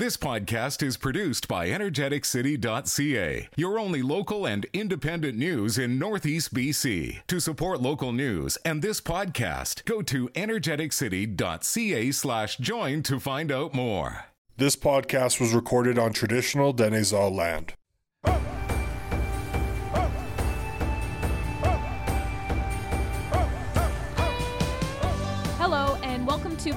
[0.00, 7.18] This podcast is produced by energeticcity.ca, your only local and independent news in Northeast BC.
[7.26, 13.74] To support local news and this podcast, go to energeticcity.ca slash join to find out
[13.74, 14.24] more.
[14.56, 17.74] This podcast was recorded on traditional Dane-zaa land.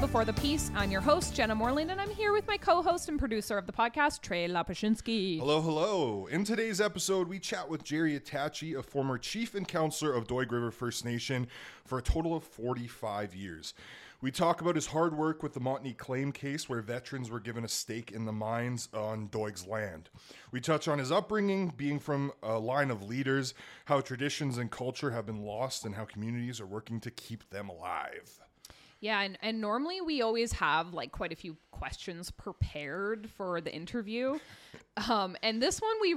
[0.04, 0.70] Before the Peace.
[0.76, 3.66] I'm your host, Jenna Morland, and I'm here with my co host and producer of
[3.66, 5.40] the podcast, Trey Lapashinsky.
[5.40, 6.28] Hello, hello.
[6.30, 10.52] In today's episode, we chat with Jerry Attachie, a former chief and counselor of Doig
[10.52, 11.48] River First Nation
[11.86, 13.74] for a total of 45 years.
[14.20, 17.64] We talk about his hard work with the Montney claim case, where veterans were given
[17.64, 20.10] a stake in the mines on Doig's land.
[20.52, 23.54] We touch on his upbringing, being from a line of leaders,
[23.86, 27.70] how traditions and culture have been lost, and how communities are working to keep them
[27.70, 28.43] alive.
[29.04, 33.70] Yeah, and, and normally we always have like quite a few questions prepared for the
[33.70, 34.40] interview.
[35.10, 36.16] Um, and this one, we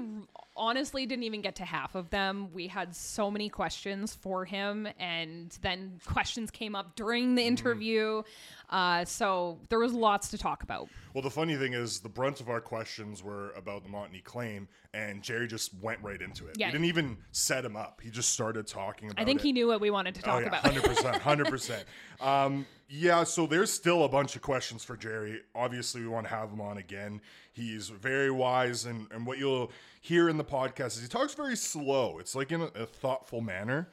[0.56, 2.52] honestly didn't even get to half of them.
[2.52, 8.22] We had so many questions for him, and then questions came up during the interview.
[8.70, 10.88] Uh, so there was lots to talk about.
[11.12, 14.68] Well, the funny thing is, the brunt of our questions were about the Montney claim,
[14.94, 16.56] and Jerry just went right into it.
[16.56, 16.66] Yeah.
[16.66, 18.00] We didn't even set him up.
[18.02, 19.44] He just started talking about I think it.
[19.44, 20.60] he knew what we wanted to talk oh, yeah, about.
[20.60, 21.84] Hundred percent, hundred percent.
[22.18, 23.24] Um, yeah.
[23.24, 25.40] So there's still a bunch of questions for Jerry.
[25.54, 27.20] Obviously, we want to have him on again.
[27.52, 29.70] He's very wise, and and what you'll
[30.00, 32.18] hear in the podcast is he talks very slow.
[32.18, 33.88] It's like in a, a thoughtful manner.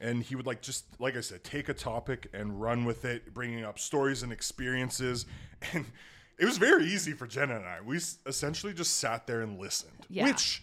[0.00, 3.34] And he would like just like I said, take a topic and run with it,
[3.34, 5.26] bringing up stories and experiences.
[5.72, 5.84] And
[6.38, 7.80] it was very easy for Jenna and I.
[7.84, 7.96] We
[8.26, 10.26] essentially just sat there and listened, Yeah.
[10.26, 10.62] which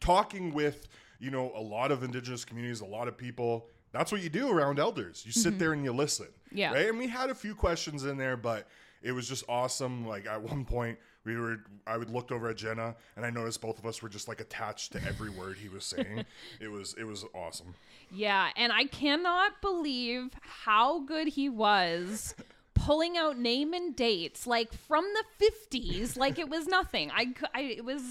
[0.00, 4.22] talking with you know a lot of indigenous communities a lot of people that's what
[4.22, 6.58] you do around elders you sit there and you listen Mm-hmm.
[6.58, 6.72] Yeah.
[6.72, 8.66] right and we had a few questions in there but
[9.02, 12.56] it was just awesome like at one point we were i would looked over at
[12.56, 15.68] jenna and i noticed both of us were just like attached to every word he
[15.68, 16.24] was saying
[16.60, 17.74] it was it was awesome
[18.12, 22.34] Yeah, and I cannot believe how good he was
[22.74, 27.12] pulling out name and dates like from the 50s like it was nothing.
[27.14, 28.02] I, I it was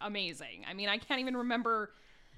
[0.00, 0.64] amazing.
[0.68, 1.90] I mean, I can't even remember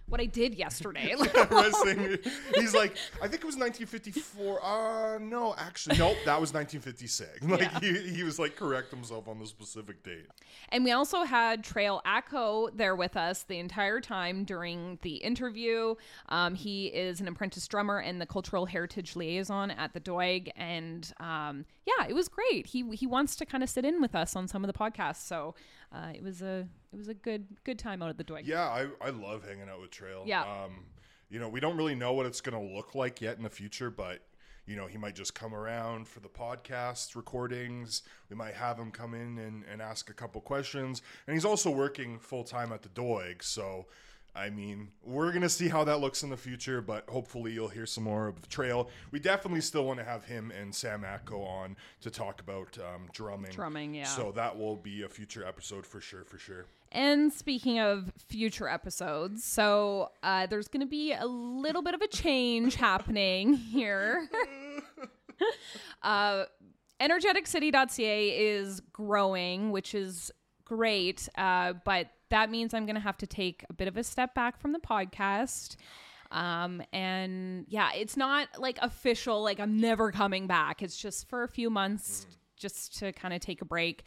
[0.06, 1.14] what I did yesterday.
[1.34, 2.18] I was saying-
[2.56, 7.60] he's like i think it was 1954 uh no actually nope that was 1956 like
[7.60, 7.80] Yeah.
[7.80, 10.26] he, he was like correct himself on the specific date
[10.70, 15.94] And we also had Trail Acco there with us the entire time during the interview.
[16.28, 21.12] Um, he is an apprentice drummer and the cultural heritage liaison at the Doig, and
[21.20, 22.66] um, yeah, it was great.
[22.66, 25.26] He he wants to kind of sit in with us on some of the podcasts,
[25.26, 25.54] so
[25.94, 28.42] uh, it was a it was a good good time out at the Doig.
[28.44, 30.24] Yeah, I, I love hanging out with Trail.
[30.26, 30.42] Yeah.
[30.42, 30.86] Um,
[31.30, 33.50] you know, we don't really know what it's going to look like yet in the
[33.50, 34.20] future, but
[34.66, 38.02] you know, he might just come around for the podcast recordings.
[38.30, 41.02] We might have him come in and, and ask a couple questions.
[41.26, 43.42] And he's also working full time at the Doig.
[43.42, 43.86] So,
[44.36, 47.68] I mean, we're going to see how that looks in the future, but hopefully you'll
[47.68, 48.90] hear some more of the trail.
[49.12, 53.08] We definitely still want to have him and Sam Atco on to talk about um,
[53.12, 53.52] drumming.
[53.52, 54.04] Drumming, yeah.
[54.04, 56.66] So that will be a future episode for sure, for sure.
[56.90, 62.00] And speaking of future episodes, so uh, there's going to be a little bit of
[62.00, 64.28] a change happening here.
[66.02, 66.44] uh,
[67.00, 70.32] energeticcity.ca is growing, which is
[70.64, 74.02] great, uh, but that means I'm going to have to take a bit of a
[74.02, 75.76] step back from the podcast.
[76.32, 80.82] Um, and yeah, it's not like official, like I'm never coming back.
[80.82, 84.02] It's just for a few months, just to kind of take a break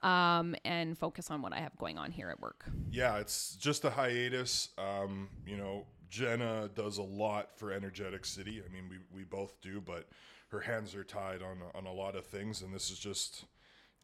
[0.00, 2.66] um, and focus on what I have going on here at work.
[2.92, 4.68] Yeah, it's just a hiatus.
[4.78, 8.62] Um, you know, Jenna does a lot for Energetic City.
[8.64, 10.06] I mean, we, we both do, but
[10.50, 13.44] her hands are tied on on a lot of things, and this is just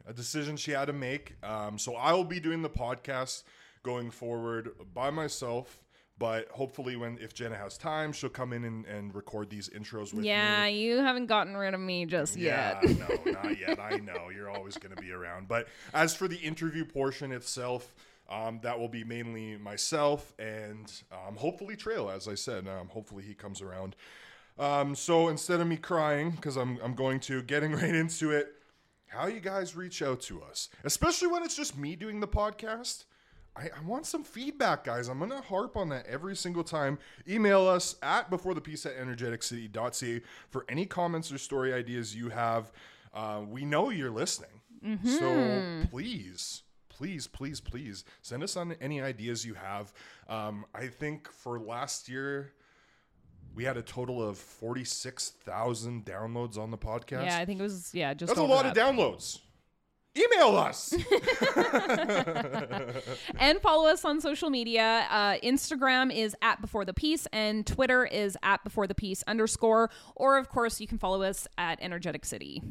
[0.04, 1.36] a decision she had to make.
[1.44, 3.44] Um, so I will be doing the podcast
[3.82, 5.82] going forward by myself.
[6.18, 10.12] But hopefully, when if Jenna has time, she'll come in and, and record these intros
[10.12, 10.82] with Yeah, me.
[10.82, 12.78] you haven't gotten rid of me just yet.
[12.82, 13.26] Yeah, yet.
[13.26, 13.78] no, not yet.
[13.78, 15.46] I know you're always going to be around.
[15.46, 17.94] But as for the interview portion itself,
[18.28, 22.66] um, that will be mainly myself and um, hopefully Trail, as I said.
[22.66, 23.94] Um, hopefully he comes around.
[24.58, 28.54] Um, so instead of me crying, because I'm, I'm going to, getting right into it,
[29.06, 33.04] how you guys reach out to us, especially when it's just me doing the podcast.
[33.58, 35.08] I, I want some feedback, guys.
[35.08, 36.98] I'm going to harp on that every single time.
[37.28, 42.28] Email us at before the peace at energeticcity.ca for any comments or story ideas you
[42.28, 42.70] have.
[43.12, 44.50] Uh, we know you're listening.
[45.04, 49.92] So please, please, please, please send us on any ideas you have.
[50.28, 52.52] Um, I think for last year,
[53.54, 57.24] we had a total of 46,000 downloads on the podcast.
[57.24, 59.40] Yeah, I think it was yeah, just That's a lot of downloads.
[60.18, 60.92] Email us.
[63.38, 65.06] and follow us on social media.
[65.10, 69.90] Uh, Instagram is at Before the Peace, and Twitter is at Before the Peace underscore.
[70.16, 72.62] Or, of course, you can follow us at Energetic City.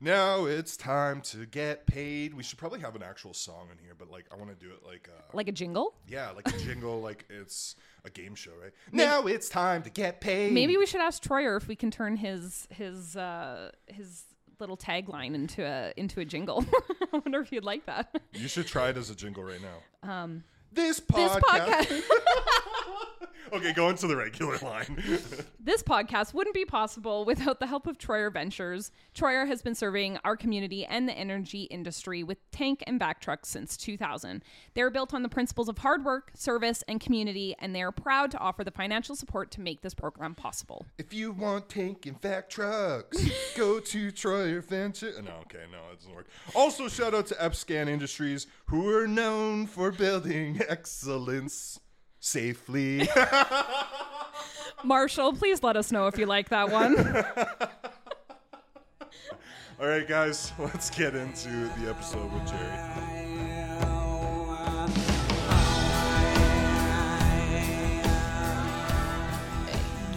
[0.00, 2.32] now it's time to get paid.
[2.34, 4.72] We should probably have an actual song in here, but like I want to do
[4.72, 5.94] it like uh, Like a jingle?
[6.08, 8.72] yeah, like a jingle, like it's a game show, right?
[8.92, 10.52] Now it's time to get paid.
[10.52, 14.24] Maybe we should ask Troyer if we can turn his his uh, his
[14.60, 16.64] little tagline into a into a jingle.
[17.12, 18.14] I wonder if you'd like that.
[18.32, 20.08] you should try it as a jingle right now.
[20.08, 21.88] Um, this podcast.
[21.88, 22.02] This podcast.
[23.52, 25.02] okay, go into the regular line.
[25.62, 28.90] This podcast wouldn't be possible without the help of Troyer Ventures.
[29.14, 33.50] Troyer has been serving our community and the energy industry with tank and vac trucks
[33.50, 34.42] since 2000.
[34.74, 37.92] They are built on the principles of hard work, service, and community, and they are
[37.92, 40.86] proud to offer the financial support to make this program possible.
[40.98, 43.22] if you want tank and vac trucks,
[43.56, 45.12] go to Troyer Venture.
[45.22, 46.26] No, okay, no, it doesn't work.
[46.54, 51.78] Also, shout out to Epscan Industries, who are known for building excellence
[52.20, 53.08] safely.
[54.84, 56.96] Marshall, please let us know if you like that one.
[59.80, 62.76] All right, guys, let's get into the episode with Jerry.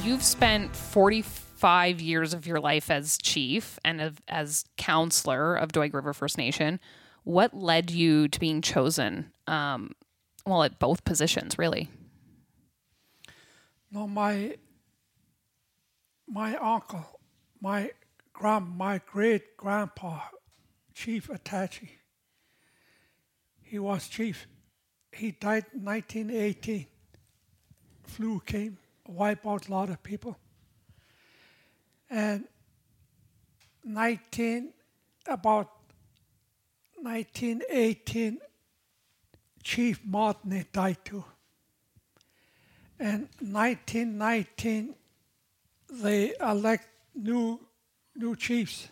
[0.03, 5.93] You've spent 45 years of your life as chief and of, as counselor of Doig
[5.93, 6.81] River First Nation.
[7.23, 9.31] What led you to being chosen?
[9.47, 9.93] Um,
[10.45, 11.89] well, at both positions, really.
[13.91, 14.57] No, my
[16.27, 17.19] my uncle,
[17.61, 17.91] my
[18.33, 20.19] grand, my great grandpa,
[20.93, 21.89] Chief Attachie.
[23.61, 24.47] He was chief.
[25.11, 26.87] He died in 1918.
[28.03, 30.37] Flu came, wiped out a lot of people.
[32.09, 32.45] And
[33.83, 34.73] 19
[35.27, 35.69] about
[37.01, 38.39] 1918,
[39.63, 41.23] Chief Martin died too.
[42.99, 44.95] And 1919,
[45.89, 47.59] they elect new
[48.15, 48.87] new chiefs.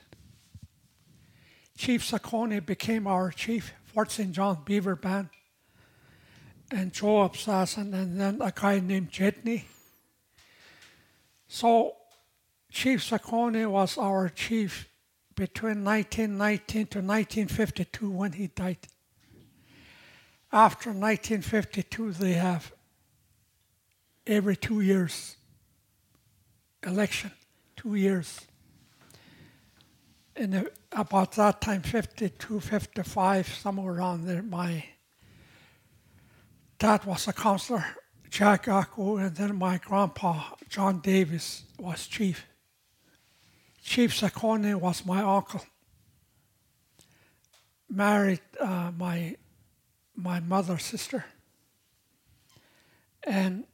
[1.77, 4.31] Chief Saccone became our chief, Fort St.
[4.31, 5.29] John Beaver Band,
[6.71, 9.63] and Joe Apsassin, and then a guy named Jetney.
[11.47, 11.95] So
[12.71, 14.87] Chief Saccone was our chief
[15.35, 18.77] between 1919 to 1952 when he died.
[20.53, 22.73] After 1952, they have
[24.27, 25.37] every two years
[26.85, 27.31] election,
[27.75, 28.41] two years.
[30.35, 34.85] And about that time, 52, 55, somewhere around there, my
[36.79, 37.85] dad was a counselor,
[38.29, 42.45] Jack Aku, and then my grandpa, John Davis, was chief.
[43.83, 45.61] Chief Saccone was my uncle.
[47.89, 49.35] Married uh, my
[50.21, 51.25] my mother's sister.
[53.23, 53.65] And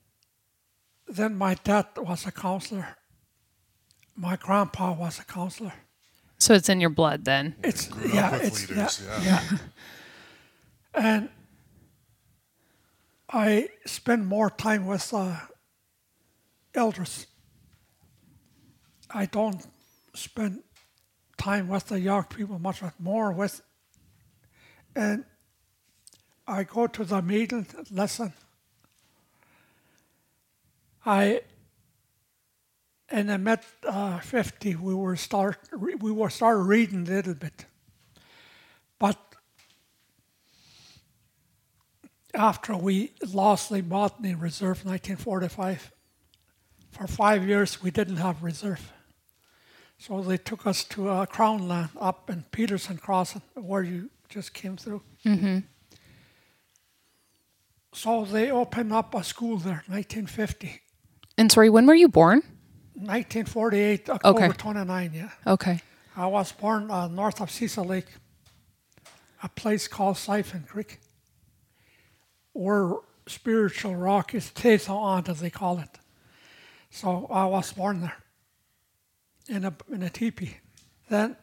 [1.07, 2.97] then my dad was a counselor.
[4.15, 5.73] My grandpa was a counselor.
[6.39, 7.55] So it's in your blood then.
[7.63, 9.43] It's Grew yeah, it's leaders, yeah, yeah.
[9.51, 9.57] yeah.
[10.93, 11.29] and
[13.29, 15.35] I spend more time with uh,
[16.75, 17.27] elders.
[19.09, 19.65] I don't
[20.13, 20.63] spend
[21.37, 23.61] time with the young people much, but more with,
[24.95, 25.25] and
[26.47, 28.33] I go to the meeting, listen.
[31.05, 31.41] I
[33.09, 35.57] in the mid uh, 50 we were start
[35.99, 37.65] we were start reading a little bit.
[38.99, 39.17] But
[42.33, 45.91] after we lost the Botany Reserve in 1945
[46.91, 48.91] for five years we didn't have reserve.
[49.97, 54.53] So they took us to uh, Crown Land up in Peterson Crossing where you just
[54.53, 55.01] came through
[57.97, 60.81] so they opened up a school there 1950
[61.37, 62.41] And sorry, when were you born?
[62.93, 64.53] 1948 October Okay.
[64.53, 65.81] 29 yeah Okay.
[66.15, 68.07] I was born uh, north of Cecil Lake,
[69.43, 70.99] a place called Siphon Creek,
[72.53, 72.95] where
[73.27, 75.99] spiritual rock is Tezahant, as they call it.
[76.89, 78.17] So I was born there
[79.47, 80.57] in a, in a teepee.
[81.07, 81.35] Then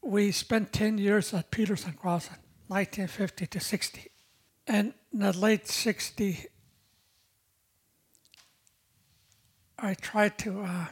[0.00, 4.10] we spent 10 years at Peterson Crossing, 1950 to 60.
[4.66, 6.46] And in the late 60,
[9.78, 10.86] I tried to uh,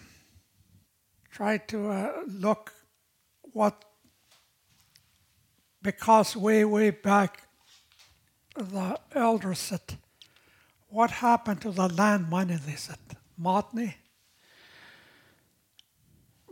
[1.28, 2.72] try to uh, look
[3.52, 3.84] what
[5.82, 7.48] because way way back
[8.54, 9.98] the elders said
[10.88, 12.98] what happened to the land money they said
[13.40, 13.94] Montney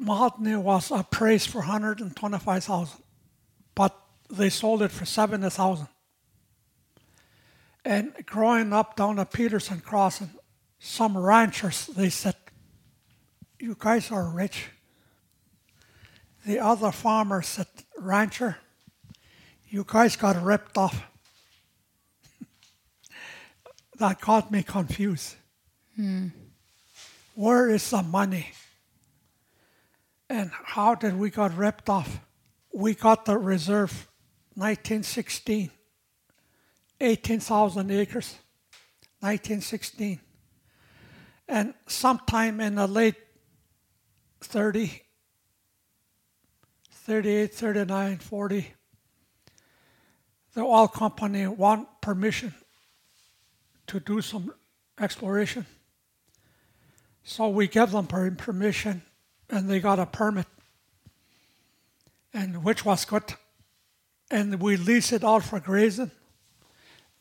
[0.02, 3.02] Montney was appraised for 125,000
[3.74, 3.96] but
[4.28, 5.86] they sold it for 70000
[7.84, 10.30] And growing up down at Peterson Crossing,
[10.78, 12.36] some ranchers, they said,
[13.58, 14.68] you guys are rich.
[16.46, 17.66] The other farmer said,
[17.98, 18.56] rancher,
[19.68, 21.06] you guys got ripped off.
[23.98, 25.36] that got me confused.
[25.96, 26.28] Hmm.
[27.34, 28.52] Where is the money?
[30.28, 32.20] And how did we got ripped off?
[32.72, 34.08] We got the reserve
[34.54, 35.70] 1916,
[37.00, 38.34] 18,000 acres,
[39.20, 40.20] 1916.
[41.48, 43.16] And sometime in the late
[44.40, 45.02] 30,
[46.92, 48.74] 38, 39, 40,
[50.54, 52.54] the oil company want permission
[53.86, 54.52] to do some
[55.00, 55.66] exploration.
[57.22, 59.02] So we give them per- permission
[59.48, 60.46] and they got a permit,
[62.32, 63.34] and which was good.
[64.30, 66.12] And we lease it out for grazing.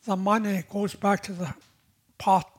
[0.05, 1.53] The money goes back to the
[2.17, 2.49] pot.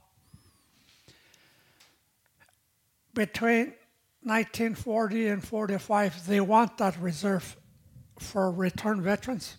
[3.14, 3.75] Between
[4.23, 7.56] 1940 and 45, they want that reserve
[8.18, 9.56] for return veterans.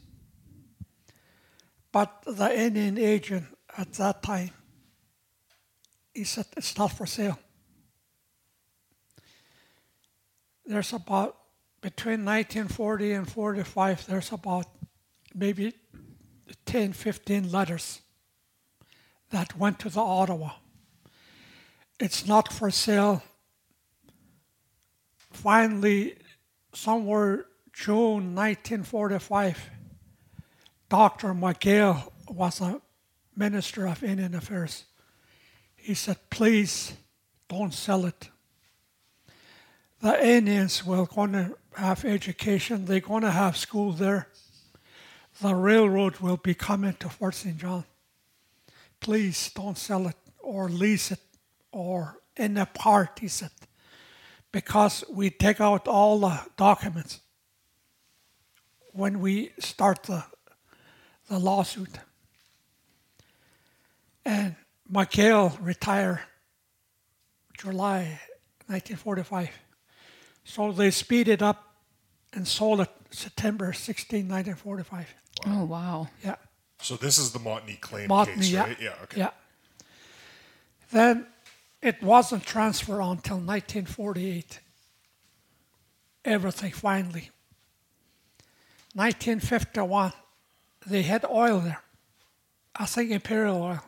[1.92, 3.46] But the Indian agent
[3.78, 4.52] at that time,
[6.14, 7.40] he said it's not for sale.
[10.66, 11.38] There's about
[11.82, 14.68] between 1940 and 45, there's about
[15.34, 15.74] maybe
[16.66, 18.02] 10, 15 letters
[19.30, 20.52] that went to the Ottawa.
[22.00, 23.24] It's not for sale.
[25.32, 26.18] Finally,
[26.74, 29.70] somewhere June 1945,
[30.90, 31.34] Dr.
[31.34, 32.82] McGill was a
[33.36, 34.86] minister of Indian Affairs.
[35.76, 36.94] He said, please
[37.48, 38.30] don't sell it.
[40.02, 42.86] The Indians will going to have education.
[42.86, 44.28] They're going to have school there.
[45.42, 47.58] The railroad will be coming to Fort St.
[47.58, 47.84] John.
[49.00, 51.20] Please don't sell it or lease it
[51.72, 53.50] or in a part, he said,
[54.52, 57.22] because we take out all the documents
[58.92, 60.24] when we start the,
[61.28, 61.98] the lawsuit.
[64.24, 64.56] And
[64.92, 66.20] McHale retired
[67.58, 68.20] July
[68.68, 69.50] 1945.
[70.44, 71.76] So they speeded up
[72.32, 75.16] and sold it September 16, 1945.
[75.46, 76.08] Oh wow.
[76.24, 76.36] Yeah.
[76.80, 78.64] So this is the Montney claim Montney, case, yeah.
[78.64, 78.78] right?
[78.82, 78.94] Yeah.
[79.04, 79.20] Okay.
[79.20, 79.30] Yeah.
[80.92, 81.28] Then
[81.82, 84.60] it wasn't transferred until 1948.
[86.26, 87.30] Everything finally.
[88.94, 90.12] 1951,
[90.86, 91.82] they had oil there.
[92.76, 93.80] I think Imperial Oil.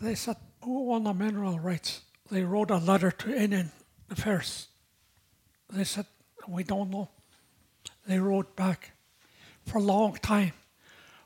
[0.00, 2.02] They said, who won the mineral rights?
[2.30, 3.72] They wrote a letter to Indian
[4.10, 4.68] Affairs.
[5.70, 6.06] They said,
[6.46, 7.08] we don't know.
[8.06, 8.92] They wrote back
[9.66, 10.52] for a long time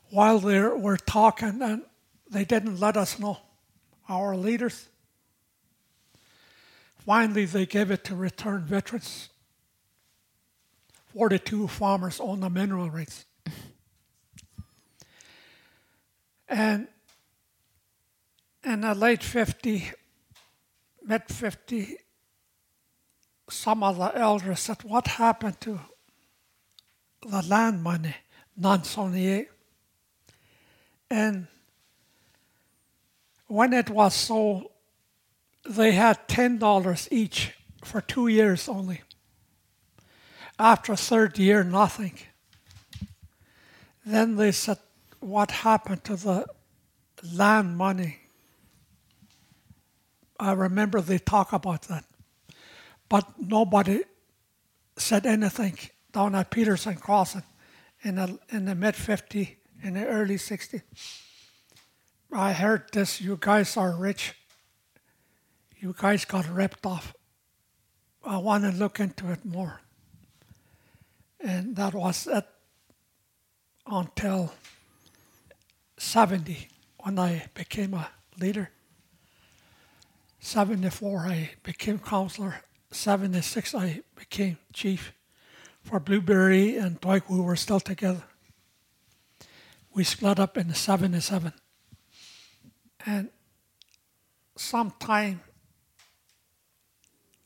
[0.09, 1.83] while they were talking and
[2.29, 3.37] they didn't let us know,
[4.07, 4.87] our leaders.
[6.97, 9.29] Finally, they gave it to return veterans.
[11.13, 13.25] 42 farmers own the mineral rights.
[16.47, 16.87] and
[18.63, 19.91] in the late 50,
[21.03, 21.97] mid 50,
[23.49, 25.79] some of the elders said, What happened to
[27.27, 28.15] the land money,
[28.59, 29.47] non Saunier?
[31.09, 31.47] And
[33.47, 34.65] when it was sold,
[35.67, 39.01] they had $10 each for two years only.
[40.59, 42.13] After a third year, nothing.
[44.05, 44.77] Then they said,
[45.19, 46.45] What happened to the
[47.33, 48.17] land money?
[50.39, 52.05] I remember they talk about that.
[53.07, 54.03] But nobody
[54.97, 55.77] said anything
[56.11, 57.43] down at Peterson Crossing
[58.03, 60.81] in the, in the mid 50, in the early 60.
[62.31, 64.33] I heard this, you guys are rich.
[65.77, 67.13] You guys got ripped off.
[68.23, 69.81] I want to look into it more.
[71.39, 72.45] And that was it
[73.87, 74.51] until
[75.97, 76.67] 70
[76.99, 78.69] when I became a leader.
[80.39, 82.61] 74 I became counselor.
[82.91, 85.13] 76 I became chief.
[85.83, 88.23] For Blueberry and we were still together.
[89.93, 91.53] We split up in 77.
[93.05, 93.29] And
[94.55, 95.41] sometime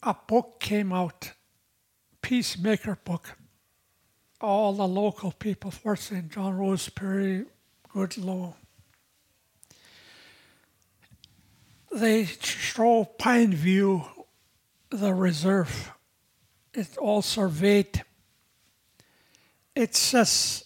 [0.02, 1.32] a book came out,
[2.22, 3.38] Peacemaker book.
[4.42, 6.30] All the local people, Fort St.
[6.30, 7.46] John, Rose Prairie,
[7.94, 8.56] Goodlow,
[11.94, 14.04] they show Pine View,
[14.90, 15.92] the reserve.
[16.74, 18.04] It all surveyed.
[19.84, 20.64] It says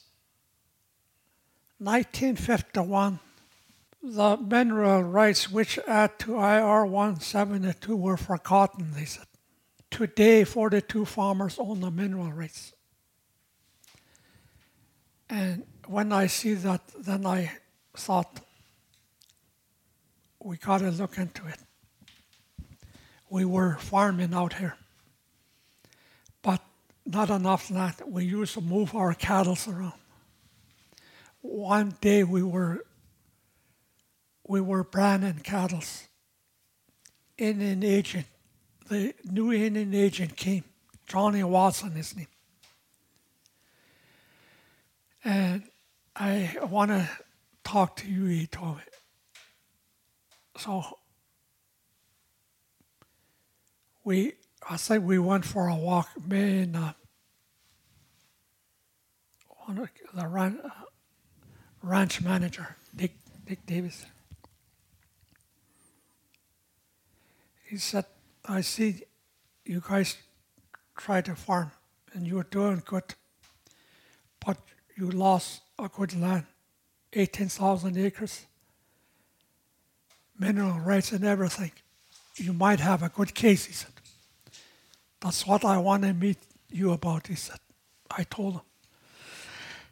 [1.79, 3.19] 1951,
[4.03, 9.25] the mineral rights which add to IR 172 were forgotten, they said.
[9.89, 12.73] Today, 42 farmers own the mineral rights.
[15.31, 17.53] And when I see that, then I
[17.95, 18.39] thought,
[20.39, 21.57] we got to look into it.
[23.31, 24.77] We were farming out here,
[27.07, 27.95] not enough land.
[28.05, 29.93] We used to move our cattle around.
[31.41, 32.85] One day we were
[34.47, 35.81] we were branding cattle.
[37.37, 38.25] Indian agent,
[38.89, 40.63] the new Indian agent came,
[41.05, 42.27] Johnny Watson, his name.
[45.23, 45.63] And
[46.15, 47.09] I want to
[47.63, 48.83] talk to you, he told me.
[50.57, 50.83] So
[54.03, 54.33] we,
[54.69, 56.93] I think we went for a walk, me and uh,
[59.65, 60.69] one the ran, uh,
[61.81, 63.13] ranch manager, Dick,
[63.45, 64.05] Dick Davis.
[67.69, 68.05] He said,
[68.45, 69.03] I see
[69.65, 70.17] you guys
[70.97, 71.71] try to farm
[72.13, 73.13] and you're doing good,
[74.45, 74.57] but
[74.97, 76.45] you lost a good land,
[77.13, 78.45] 18,000 acres,
[80.37, 81.71] mineral rights and everything.
[82.35, 83.85] You might have a good case.
[85.19, 86.37] That's what I want to meet
[86.69, 87.59] you about, he said.
[88.09, 88.61] I told him.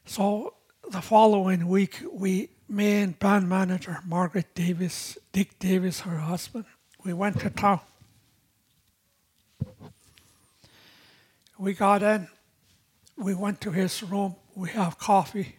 [0.05, 0.53] So
[0.91, 6.65] the following week, we, me and band manager Margaret Davis, Dick Davis, her husband,
[7.03, 7.79] we went to town.
[11.57, 12.27] We got in.
[13.17, 14.35] We went to his room.
[14.55, 15.55] We have coffee.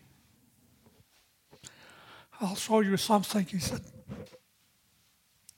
[2.40, 3.80] I'll show you something, he said.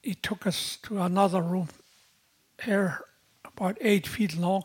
[0.02, 1.68] He took us to another room
[2.62, 3.04] here,
[3.58, 4.62] about eight feet long,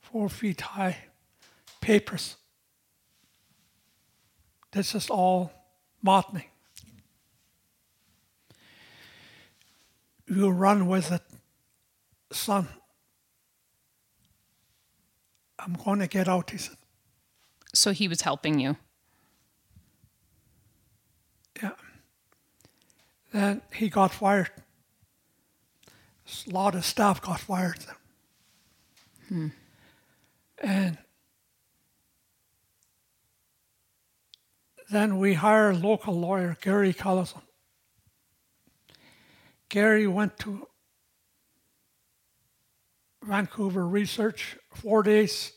[0.00, 0.96] four feet high,
[1.82, 2.36] papers.
[4.72, 5.52] This is all
[6.02, 6.48] botany.
[10.26, 11.22] You run with it,
[12.32, 12.68] son.
[15.58, 16.76] I'm going to get out, he said.
[17.74, 18.76] So he was helping you.
[21.62, 21.72] Yeah.
[23.30, 24.50] Then he got fired.
[26.46, 27.78] Lot of staff got fired.
[30.62, 30.98] And
[34.90, 37.42] then we hired local lawyer, Gary Collison.
[39.68, 40.66] Gary went to
[43.22, 45.52] Vancouver research four days,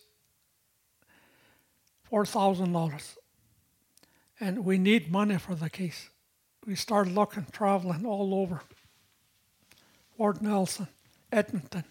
[2.03, 3.17] four thousand dollars,
[4.39, 6.09] and we need money for the case.
[6.67, 8.61] We started looking, traveling all over.
[10.23, 10.87] Fort Nelson,
[11.33, 11.83] Edmonton,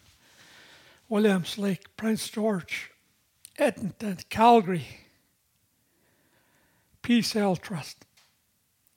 [1.10, 2.90] Williams Lake, Prince George,
[3.58, 4.86] Edmonton, Calgary,
[7.02, 8.06] Peace Hill Trust.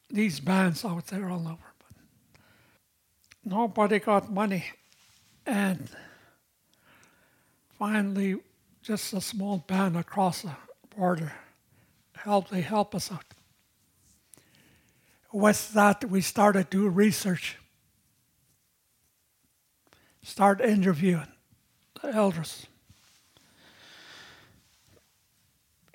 [0.10, 1.74] These bands out there all over.
[1.80, 1.98] But
[3.44, 4.68] nobody got money.
[5.46, 5.90] And
[7.78, 8.38] finally,
[8.84, 10.56] just a small band across the
[10.96, 11.34] border
[12.16, 13.26] helped, they help us out.
[15.34, 17.58] With that, we started to do research,
[20.26, 21.28] start interviewing
[22.02, 22.66] the elders.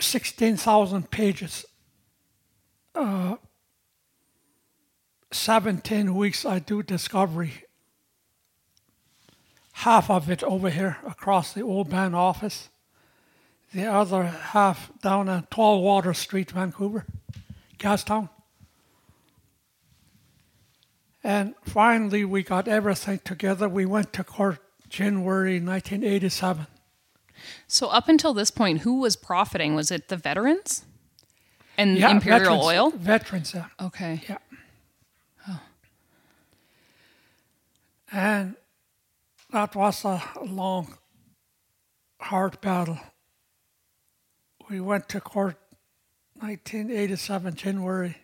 [0.01, 1.67] 16,000 pages.
[2.95, 3.37] Uh,
[5.33, 7.65] 17 weeks I do discovery.
[9.73, 12.69] Half of it over here across the old band office.
[13.75, 17.05] The other half down on Tallwater Street, Vancouver,
[17.79, 18.29] Gastown.
[21.23, 23.69] And finally, we got everything together.
[23.69, 26.67] We went to court January 1987.
[27.67, 29.75] So up until this point, who was profiting?
[29.75, 30.85] Was it the veterans
[31.79, 32.91] and Yeah, Imperial veterans- Oil?
[32.91, 33.67] Veterans, yeah.
[33.81, 34.23] Okay.
[34.29, 34.39] Yeah.
[38.13, 38.57] And
[39.51, 40.99] that was a long,
[42.21, 42.99] hard battle.
[44.69, 45.57] We went to court
[46.41, 48.17] 1987, January.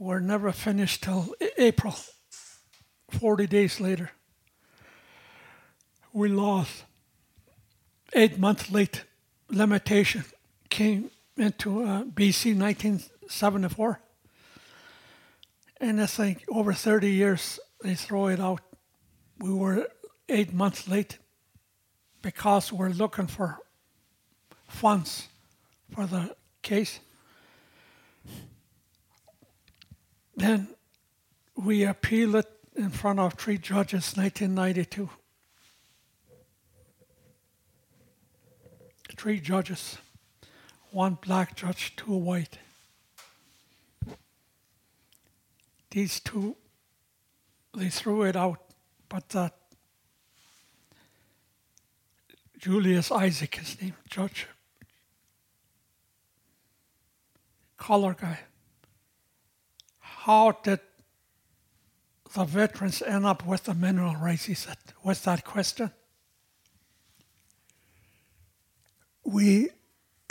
[0.00, 1.94] We're never finished till April,
[3.10, 4.10] 40 days later.
[6.14, 6.84] We lost.
[8.14, 9.04] Eight months late
[9.50, 10.24] limitation
[10.70, 14.00] came into uh, BC 1974.
[15.82, 18.62] And I think over 30 years, they throw it out.
[19.38, 19.86] We were
[20.30, 21.18] eight months late
[22.22, 23.58] because we're looking for
[24.66, 25.28] funds
[25.94, 27.00] for the case.
[30.40, 30.68] Then
[31.54, 35.10] we appealed it in front of three judges 1992.
[39.18, 39.98] Three judges,
[40.92, 42.56] one black judge, two white.
[45.90, 46.56] these two,
[47.76, 48.62] they threw it out,
[49.10, 49.54] but that
[52.58, 54.46] Julius Isaac, his name, judge,
[57.76, 58.38] color guy.
[60.30, 60.78] How did
[62.34, 64.44] the veterans end up with the mineral rights?
[64.44, 65.90] He said, with that question.
[69.24, 69.70] We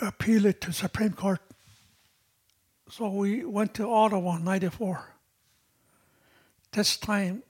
[0.02, 1.42] appealed it to Supreme Court.
[2.90, 5.16] So we went to Ottawa in 94.
[6.72, 7.44] This time,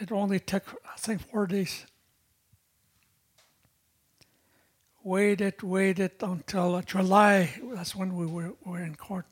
[0.00, 1.84] it only took, I think, four days.
[5.02, 7.54] Waited, waited until uh, July.
[7.74, 9.26] That's when we were, were in court.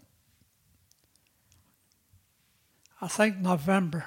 [3.00, 4.06] I think November.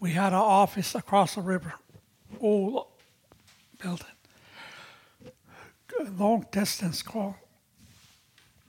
[0.00, 1.74] We had an office across the river,
[2.40, 2.86] old
[3.78, 4.06] building.
[6.18, 7.36] Long distance call.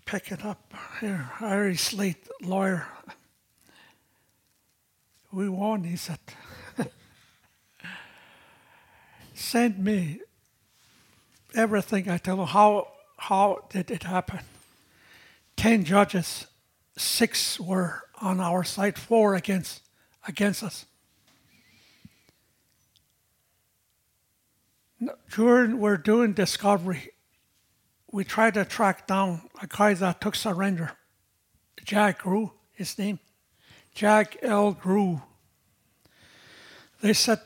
[0.05, 1.29] Pick it up here.
[1.35, 2.87] Harry Slade, lawyer.
[5.31, 6.19] We won, he said.
[9.33, 10.19] Send me
[11.55, 12.45] everything I tell you.
[12.45, 12.87] How,
[13.17, 14.39] how did it happen?
[15.55, 16.47] Ten judges,
[16.97, 19.81] six were on our side, four against,
[20.27, 20.85] against us.
[25.31, 27.09] During we're doing discovery,
[28.11, 30.91] we tried to track down a guy that took surrender.
[31.83, 33.19] Jack Grew, his name.
[33.95, 34.73] Jack L.
[34.73, 35.21] Grew.
[37.01, 37.39] They said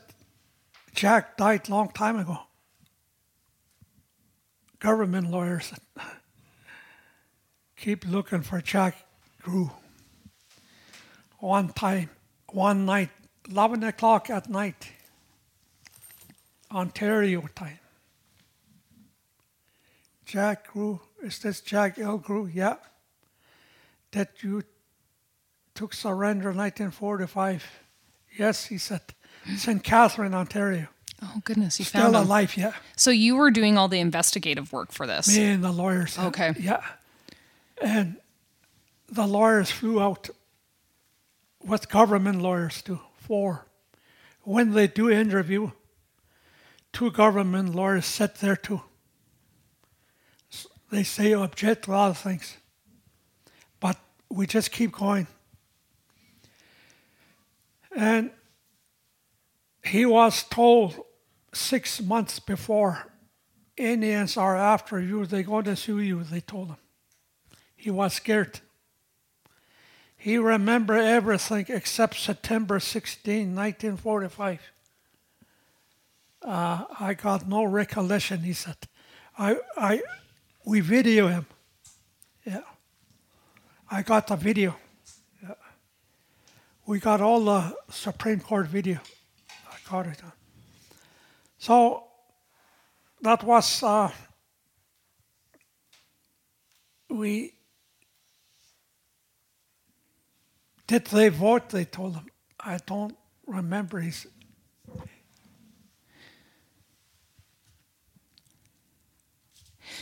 [0.94, 2.45] Jack died long time ago.
[4.78, 5.72] Government lawyers
[7.76, 8.96] keep looking for Jack
[9.42, 9.70] Grew.
[11.38, 12.10] One time,
[12.50, 13.10] one night,
[13.50, 14.90] 11 o'clock at night,
[16.70, 17.78] Ontario time.
[20.24, 22.18] Jack Grew, is this Jack L.
[22.18, 22.46] Grew?
[22.46, 22.76] Yeah.
[24.10, 24.64] That you
[25.74, 27.64] took surrender in 1945.
[28.36, 29.02] Yes, he said.
[29.56, 29.82] St.
[29.82, 30.88] Catherine, Ontario.
[31.22, 32.22] Oh goodness, you Still found him.
[32.22, 32.72] alive, yeah.
[32.96, 35.34] So you were doing all the investigative work for this.
[35.34, 36.18] Me and the lawyers.
[36.18, 36.52] Okay.
[36.58, 36.82] Yeah.
[37.80, 38.16] And
[39.08, 40.28] the lawyers flew out
[41.64, 43.66] with government lawyers too, four.
[44.42, 45.70] When they do interview,
[46.92, 48.82] two government lawyers sit there too.
[50.90, 52.56] They say object a lot of things.
[53.80, 53.96] But
[54.28, 55.26] we just keep going.
[57.96, 58.30] And
[59.82, 61.02] he was told
[61.56, 63.06] six months before
[63.76, 66.76] Indians are after you, they're going to sue you, they told him.
[67.74, 68.60] He was scared.
[70.16, 74.60] He remembered everything except September 16, 1945.
[76.42, 78.76] Uh, I got no recollection, he said.
[79.38, 80.02] I, I,
[80.64, 81.46] we video him.
[82.44, 82.62] Yeah.
[83.90, 84.76] I got the video.
[85.42, 85.54] Yeah.
[86.86, 89.00] We got all the Supreme Court video.
[89.70, 90.22] I got it.
[91.58, 92.04] So
[93.22, 94.10] that was, uh,
[97.10, 97.54] we,
[100.86, 101.70] did they vote?
[101.70, 102.26] They told him.
[102.60, 103.16] I don't
[103.46, 104.00] remember.
[104.00, 104.26] He's,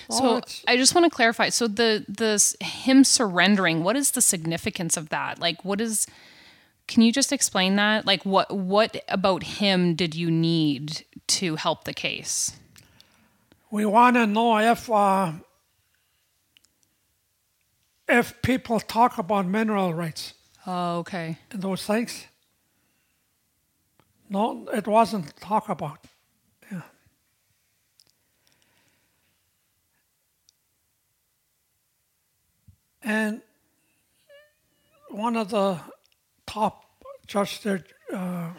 [0.08, 1.48] So I just want to clarify.
[1.50, 5.38] So the the s- him surrendering, what is the significance of that?
[5.38, 6.06] Like what is
[6.88, 8.06] can you just explain that?
[8.06, 12.52] Like what what about him did you need to help the case?
[13.70, 15.32] we want to know if uh,
[18.08, 20.34] if people talk about mineral rights
[20.66, 21.38] Oh, okay.
[21.50, 22.26] and those things.
[24.30, 25.98] No, it wasn't talk about.
[26.72, 26.82] Yeah.
[33.02, 33.42] And
[35.10, 35.78] one of the
[36.46, 36.84] top
[37.26, 38.50] judges there, uh,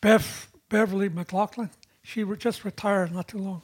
[0.00, 1.70] Bev, Beverley McLachlin,
[2.06, 3.62] she just retired not too long.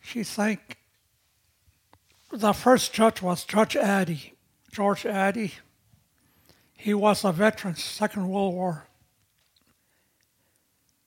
[0.00, 0.76] She thanked
[2.32, 4.32] the first judge was Judge Addy,
[4.72, 5.52] George Addy.
[6.72, 8.86] He was a veteran, Second World War.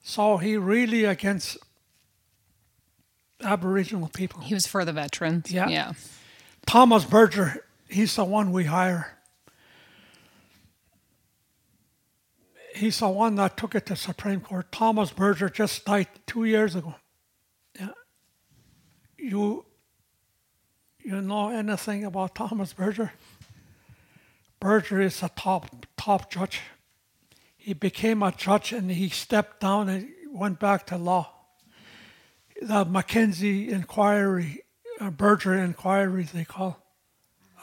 [0.03, 1.57] So he really against
[3.41, 4.41] Aboriginal people.
[4.41, 5.51] He was for the veterans.
[5.51, 5.67] Yeah.
[5.67, 5.93] Yeah.
[6.67, 9.16] Thomas Berger, he's the one we hire.
[12.77, 14.71] He's the one that took it to Supreme Court.
[14.71, 16.93] Thomas Berger just died two years ago.
[17.79, 17.89] Yeah.
[19.17, 19.65] You
[21.03, 23.13] you know anything about Thomas Berger?
[24.59, 26.61] Berger is a top top judge.
[27.57, 31.31] He became a judge and he stepped down and went back to law.
[32.61, 34.61] The Mackenzie inquiry,
[34.99, 36.83] uh, Berger inquiry, they call.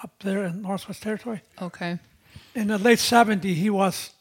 [0.02, 1.40] up there in Northwest Territory.
[1.62, 1.98] Okay.
[2.54, 4.13] In the late 70s, he was.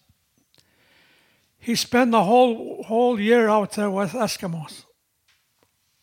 [1.64, 4.84] He spent the whole whole year out there with Eskimos,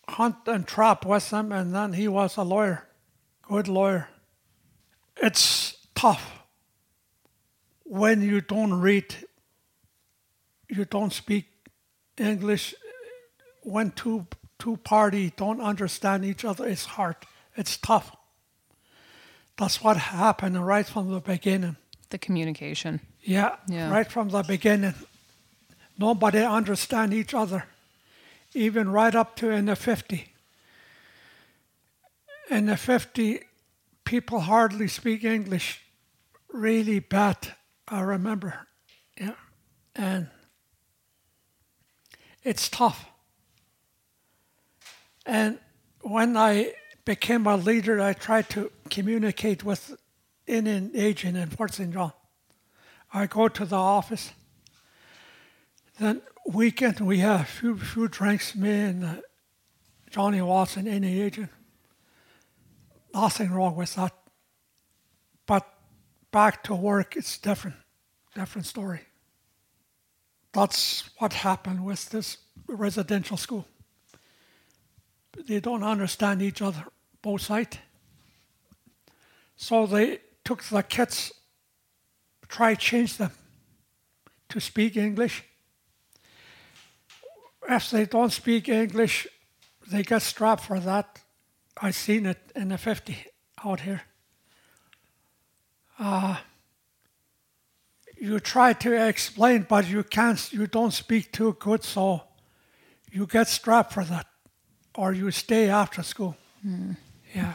[0.08, 2.88] hunt and trap with them, and then he was a lawyer,
[3.42, 4.08] good lawyer.
[5.22, 6.40] It's tough
[7.84, 9.14] when you don't read,
[10.68, 11.44] you don't speak
[12.16, 12.74] English,
[13.62, 14.26] when two
[14.58, 17.16] two party don't understand each other, it's hard.
[17.56, 18.16] It's tough.
[19.56, 21.76] That's what happened right from the beginning.
[22.08, 23.00] The communication.
[23.20, 23.90] Yeah, Yeah.
[23.90, 24.94] right from the beginning.
[26.00, 27.66] Nobody understand each other,
[28.54, 30.32] even right up to in the 50.
[32.48, 33.40] In the 50,
[34.04, 35.82] people hardly speak English,
[36.50, 37.54] really bad,
[37.86, 38.66] I remember.
[39.20, 39.34] Yeah,
[39.94, 40.28] and
[42.42, 43.04] it's tough.
[45.26, 45.58] And
[46.00, 46.72] when I
[47.04, 49.94] became a leader, I tried to communicate with
[50.46, 51.92] Indian agent in Fort St.
[51.92, 52.14] John.
[53.12, 54.30] I go to the office.
[56.00, 59.14] Then weekend we have a few, few drinks, me and uh,
[60.08, 61.50] Johnny Watson, Indian agent.
[63.12, 64.14] Nothing wrong with that.
[65.44, 65.68] But
[66.30, 67.76] back to work, it's different,
[68.34, 69.00] different story.
[70.52, 73.66] That's what happened with this residential school.
[75.46, 76.84] They don't understand each other,
[77.20, 77.76] both sides.
[79.54, 81.30] So they took the kids,
[82.48, 83.32] try change them
[84.48, 85.44] to speak English.
[87.68, 89.26] If they don't speak English,
[89.90, 91.20] they get strapped for that.
[91.80, 93.16] I seen it in the 50
[93.64, 94.02] out here.
[95.98, 96.36] Uh,
[98.18, 100.52] you try to explain, but you can't.
[100.52, 102.22] You don't speak too good, so
[103.10, 104.26] you get strapped for that,
[104.94, 106.36] or you stay after school.
[107.34, 107.54] Yeah.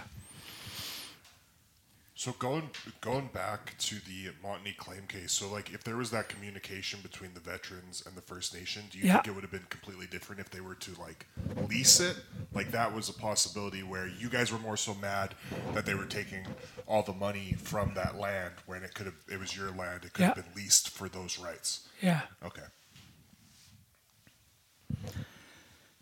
[2.17, 2.69] So going
[3.01, 7.33] going back to the Montney claim case, so like if there was that communication between
[7.33, 9.15] the veterans and the First Nation, do you Yeah.
[9.15, 11.25] think it would have been completely different if they were to like
[11.67, 12.15] lease it?
[12.53, 15.35] Like that was a possibility where you guys were more so mad
[15.73, 16.45] that they were taking
[16.87, 20.13] all the money from that land when it could have it was your land, it
[20.13, 21.87] could have been leased for those rights.
[22.01, 22.21] Yeah.
[22.43, 22.63] Okay.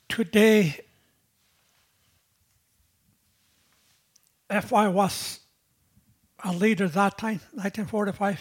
[0.10, 0.80] today,
[4.48, 5.40] if I was
[6.44, 8.40] a leader that time, 1945,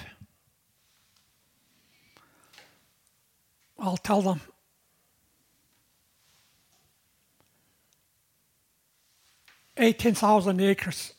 [3.78, 4.40] I'll tell them
[9.76, 11.14] eighteen thousand acres.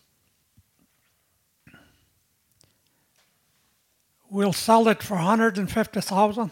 [4.30, 6.52] We'll sell it for hundred and fifty thousand.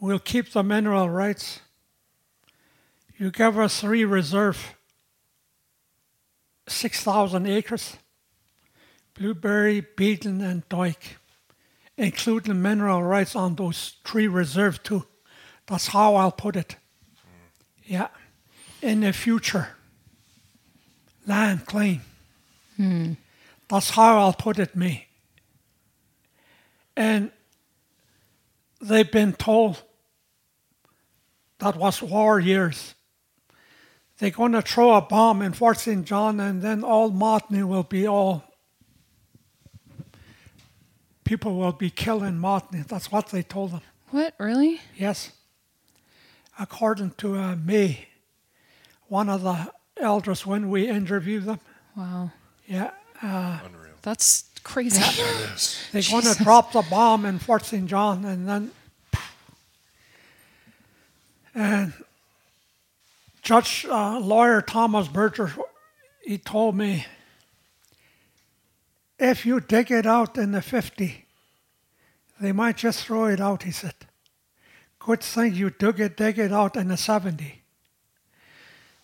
[0.00, 1.60] We'll keep the mineral rights
[3.16, 4.74] you give us three reserve,
[6.66, 7.96] 6,000 acres,
[9.14, 11.16] blueberry, beetle, and dyke,
[11.96, 15.06] including mineral rights on those three reserves too.
[15.66, 16.76] That's how I'll put it.
[17.84, 18.08] Yeah.
[18.82, 19.68] In the future,
[21.26, 22.02] land claim.
[22.76, 23.12] Hmm.
[23.68, 25.06] That's how I'll put it, me.
[26.96, 27.30] And
[28.80, 29.82] they've been told
[31.58, 32.94] that was war years.
[34.18, 36.04] They're going to throw a bomb in Fort St.
[36.04, 38.44] John, and then all Montney will be all.
[41.24, 42.86] People will be killed in Montney.
[42.86, 43.80] That's what they told them.
[44.10, 44.34] What?
[44.38, 44.80] Really?
[44.96, 45.32] Yes.
[46.58, 48.06] According to uh, May,
[49.08, 51.60] one of the elders, when we interviewed them.
[51.96, 52.30] Wow.
[52.66, 52.90] Yeah.
[53.22, 53.94] Uh, Unreal.
[54.02, 55.00] That's crazy.
[55.92, 57.86] they're going to drop the bomb in Fort St.
[57.86, 58.70] John, and then.
[61.54, 61.92] And
[63.42, 65.52] Judge uh, lawyer Thomas Berger,
[66.24, 67.06] he told me,
[69.24, 71.24] if you dig it out in the 50,
[72.40, 73.94] they might just throw it out, he said.
[74.98, 77.62] Good thing you dug it, dig it out in the 70.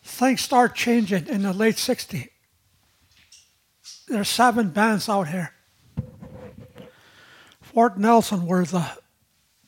[0.02, 2.30] Things start changing in the late 60.
[4.08, 5.52] There's seven bands out here.
[7.60, 8.90] Fort Nelson were the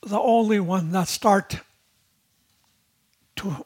[0.05, 1.61] the only one that start
[3.37, 3.65] to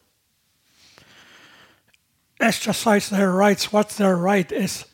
[2.39, 4.85] exercise their rights, what their right is.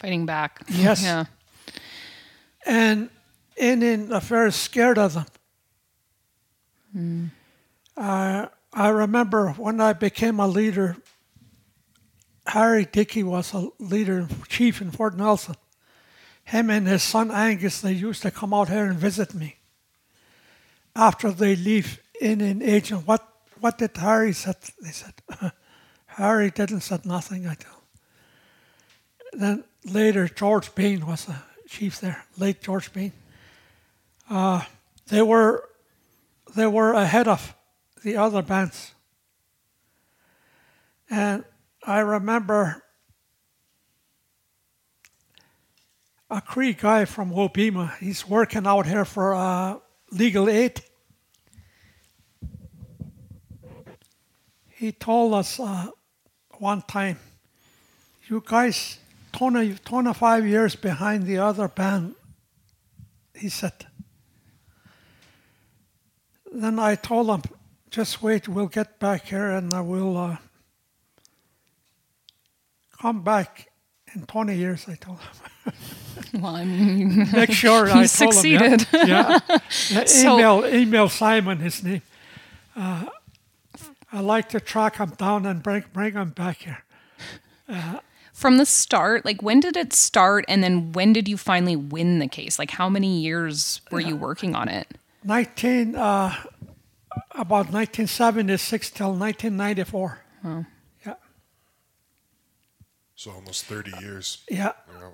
[0.00, 0.62] Fighting back.
[0.68, 1.02] Yes.
[1.02, 1.24] Yeah.
[2.64, 3.10] And
[3.56, 5.26] Indian affairs scared of
[6.92, 7.32] them.
[7.96, 10.96] Uh, I remember when I became a leader,
[12.46, 15.56] Harry Dickey was a leader, chief in Fort Nelson.
[16.44, 19.56] Him and his son Angus, they used to come out here and visit me.
[20.96, 23.26] After they leave Indian agent, what
[23.60, 24.56] what did Harry said?
[24.80, 25.12] They said,
[26.06, 27.46] Harry didn't said nothing.
[27.46, 27.82] I tell.
[29.32, 31.36] Then later George Bain was the
[31.68, 33.12] chief there, late George Bain.
[34.28, 34.62] Uh,
[35.08, 35.68] they were
[36.54, 37.54] they were ahead of
[38.02, 38.92] the other bands.
[41.08, 41.44] And
[41.84, 42.82] I remember
[46.28, 49.78] a Cree guy from Wobema, he's working out here for uh,
[50.12, 50.80] legal aid.
[54.68, 55.88] He told us uh,
[56.58, 57.18] one time,
[58.28, 58.98] you guys
[59.32, 62.14] 20, 25 years behind the other band,
[63.34, 63.86] he said.
[66.52, 67.42] Then I told him,
[67.90, 70.36] just wait, we'll get back here and I will uh,
[73.00, 73.68] come back
[74.14, 75.72] in 20 years, I told him.
[76.34, 78.82] Well, I mean, Make sure He I told succeeded.
[78.82, 79.08] him.
[79.08, 79.38] Yeah.
[79.90, 80.04] yeah.
[80.04, 82.02] So- email, email Simon his name.
[82.76, 83.06] Uh,
[84.12, 86.84] I like to track him down and bring, bring him back here.
[88.40, 92.18] From the start, like when did it start, and then when did you finally win
[92.20, 92.58] the case?
[92.58, 94.88] Like how many years were you working on it?
[95.24, 96.34] 19, uh,
[97.32, 100.24] about 1976 till 1994.
[100.46, 100.64] oh.
[101.06, 101.14] Yeah.
[103.14, 104.38] So almost 30 years.
[104.48, 104.72] Yeah.
[104.98, 105.10] Yeah,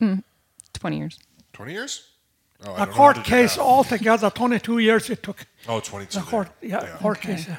[0.00, 0.22] wow.
[0.74, 1.18] Twenty years.
[1.52, 2.10] 20 years?
[2.64, 5.46] Oh, I A don't know how court case altogether, 22 years it took.
[5.68, 6.18] Oh, 22.
[6.18, 7.46] The court, yeah, court case.
[7.48, 7.56] Yeah.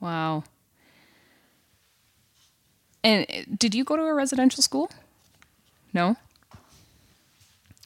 [0.00, 0.44] Wow.
[3.04, 3.26] And
[3.58, 4.90] did you go to a residential school?
[5.92, 6.16] No.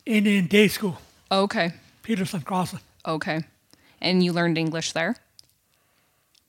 [0.05, 0.99] Indian Day School,
[1.31, 1.73] Okay.
[2.03, 2.81] Peterson Crossing.
[3.07, 3.41] Okay.
[4.01, 5.15] And you learned English there?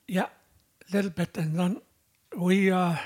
[0.08, 0.26] Yeah,
[0.90, 1.36] a little bit.
[1.38, 1.80] And then
[2.36, 2.96] we, uh,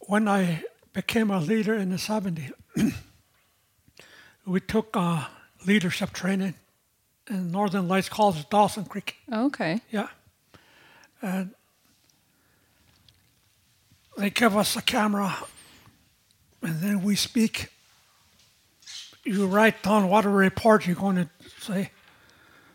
[0.00, 2.52] when I became a leader in the 70s,
[4.46, 5.24] we took uh,
[5.66, 6.54] leadership training
[7.30, 9.16] in Northern Lights College, Dawson Creek.
[9.32, 9.80] Okay.
[9.90, 10.08] Yeah.
[11.22, 11.54] And
[14.22, 15.36] they give us a camera
[16.62, 17.68] and then we speak.
[19.24, 21.28] You write down what a report you're going to
[21.60, 21.90] say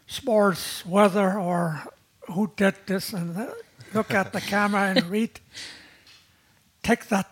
[0.07, 1.83] sports, weather, or
[2.27, 3.47] who did this, and uh,
[3.93, 5.39] look at the camera and read.
[6.83, 7.29] Take that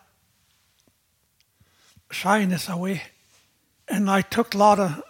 [2.12, 3.04] shyness away.
[3.88, 5.04] And I took a lot of,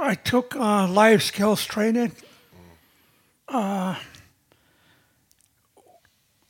[0.00, 2.12] I took uh, life skills training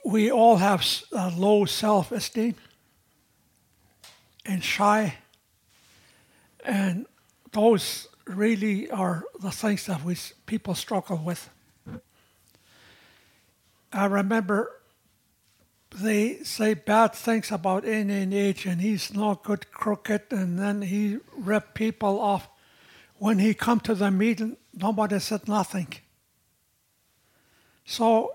[0.04, 2.54] we all have uh, low self-esteem
[4.44, 5.14] and shy
[6.64, 7.06] and
[7.52, 11.50] those really are the things that we people struggle with.
[13.92, 14.80] I remember
[15.94, 21.74] they say bad things about age and he's not good crooked and then he ripped
[21.74, 22.48] people off.
[23.16, 25.88] When he come to the meeting nobody said nothing.
[27.84, 28.32] So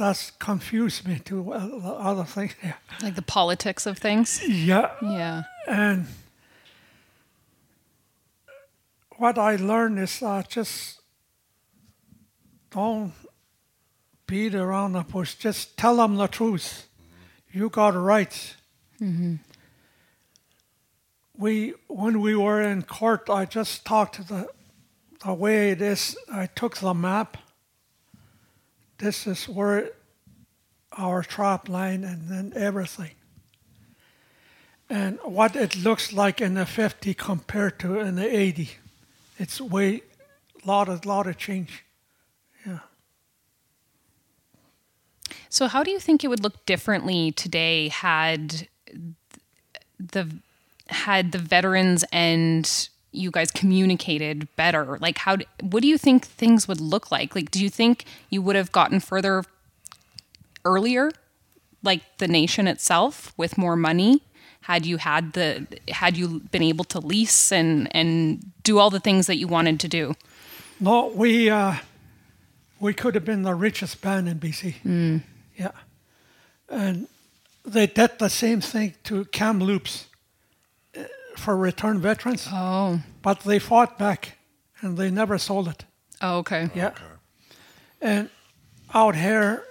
[0.00, 2.54] that's confused me to other things.
[3.02, 4.40] Like the politics of things?
[4.48, 4.90] yeah.
[5.02, 5.42] Yeah.
[5.68, 6.06] And
[9.18, 11.00] what I learned is uh, just
[12.70, 13.12] don't
[14.26, 15.34] beat around the bush.
[15.34, 16.88] Just tell them the truth.
[17.52, 18.54] You got rights.
[21.36, 24.48] We, when we were in court, I just talked the,
[25.24, 26.16] the way it is.
[26.32, 27.36] I took the map.
[29.00, 29.90] This is where
[30.92, 33.12] our trap line and then everything.
[34.88, 38.70] And what it looks like in the 50 compared to in the 80
[39.38, 40.02] it's way
[40.66, 41.84] lot of lot of change.
[42.66, 42.80] Yeah.
[45.48, 48.68] So how do you think it would look differently today had
[49.98, 50.28] the
[50.88, 54.98] had the veterans and you guys communicated better?
[55.00, 57.34] Like how what do you think things would look like?
[57.34, 59.44] Like do you think you would have gotten further
[60.64, 61.10] earlier
[61.82, 64.22] like the nation itself with more money?
[64.62, 69.00] Had you had the had you been able to lease and and do all the
[69.00, 70.14] things that you wanted to do?
[70.80, 71.74] no we uh
[72.78, 74.74] we could have been the richest band in bc
[75.56, 75.70] yeah
[76.70, 77.06] and
[77.64, 80.06] they did the same thing to Kamloops
[81.40, 83.00] for return veterans Oh.
[83.22, 84.38] but they fought back
[84.82, 85.84] and they never sold it.
[86.22, 86.70] Oh, okay.
[86.74, 86.92] yeah.
[88.00, 88.30] And
[88.94, 89.62] out here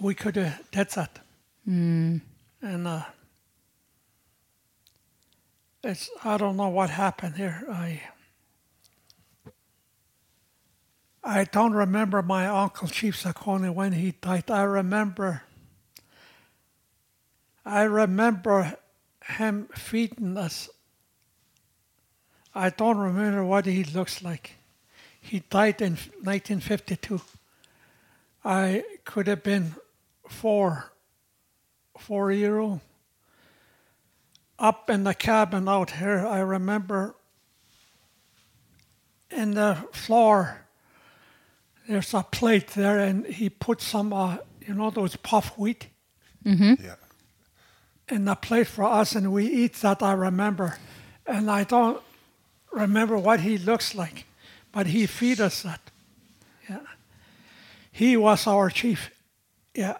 [0.00, 1.18] we could have did that
[1.66, 2.20] and
[2.86, 3.02] uh
[5.84, 7.64] it's i don't know what happened here.
[7.70, 8.00] I
[11.22, 14.50] i don't remember my uncle chief Sakoni when he died.
[14.50, 15.42] I remember
[17.64, 18.76] i remember
[19.30, 20.68] him feeding us.
[22.54, 24.56] I don't remember what he looks like.
[25.20, 27.20] He died in 1952
[28.44, 29.74] I could have been
[30.28, 30.92] four,
[31.98, 32.80] four year old.
[34.58, 37.14] Up in the cabin out here, I remember
[39.30, 40.66] in the floor,
[41.88, 45.88] there's a plate there, and he put some, uh, you know, those puff wheat?
[46.82, 46.94] Yeah.
[48.10, 50.02] In the plate for us, and we eat that.
[50.02, 50.78] I remember,
[51.26, 52.02] and I don't
[52.72, 54.24] remember what he looks like,
[54.72, 55.80] but he feed us that.
[56.68, 56.80] Yeah,
[57.92, 59.10] he was our chief.
[59.74, 59.98] Yeah,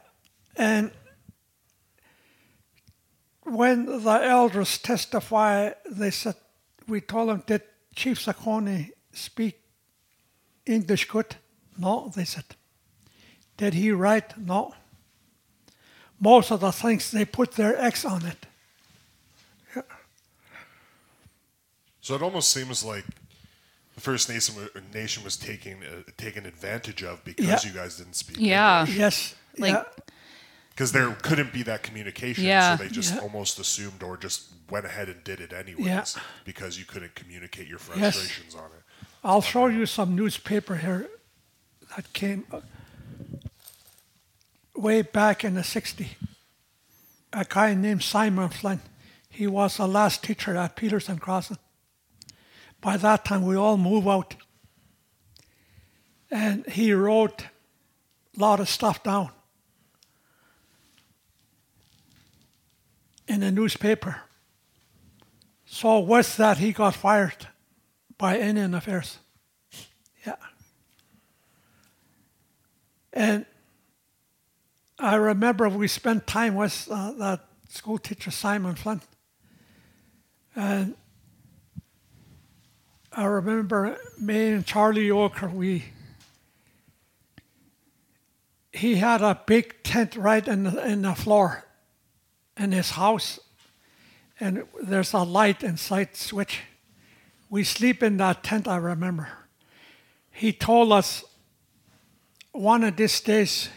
[0.56, 0.90] and
[3.44, 6.34] when the elders testify, they said,
[6.86, 7.62] we told them, did
[7.94, 9.60] Chief Saccone speak
[10.66, 11.36] English good?
[11.78, 12.44] No, they said.
[13.56, 14.38] Did he write?
[14.38, 14.74] No.
[16.20, 18.46] Most of the things they put their X on it.
[22.02, 23.04] So it almost seems like
[23.94, 24.54] the First Nation
[24.92, 27.70] nation was taking uh, taken advantage of because Yeah.
[27.70, 28.36] you guys didn't speak.
[28.38, 28.86] Yeah.
[28.86, 29.34] Yes.
[29.58, 29.84] Like- yeah.
[30.70, 32.76] Because there couldn't be that communication, Yeah.
[32.76, 33.20] so they just Yeah.
[33.20, 36.04] almost assumed or just went ahead and did it anyways Yeah.
[36.44, 38.14] because you couldn't communicate your Yes.
[38.16, 38.82] frustrations on it.
[39.22, 41.10] I'll show you some newspaper here
[41.94, 42.60] that came uh,
[44.74, 46.08] way back in the 60s.
[47.32, 48.80] A guy named Simon Flynn.
[49.28, 51.58] He was the last teacher at Peterson Crossing.
[52.80, 54.34] By that time, we all moved out.
[56.30, 57.46] And he wrote
[58.36, 59.30] a lot of stuff down
[63.28, 64.22] in the newspaper.
[65.64, 67.46] So with that, he got fired
[68.18, 69.18] by Indian Affairs.
[70.26, 70.36] Yeah.
[73.12, 73.46] And
[75.00, 77.40] I remember we spent time with uh, that
[77.70, 79.00] school teacher, Simon Flynn.
[80.54, 80.94] And
[83.10, 85.84] I remember me and Charlie Oker, we,
[88.72, 91.64] he had a big tent right in the, in the floor
[92.58, 93.40] in his house.
[94.38, 96.60] And there's a light inside switch.
[97.48, 99.28] We sleep in that tent, I remember.
[100.30, 101.24] He told us
[102.52, 103.70] one of these days,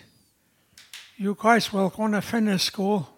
[1.18, 3.10] you guys will gonna finish school,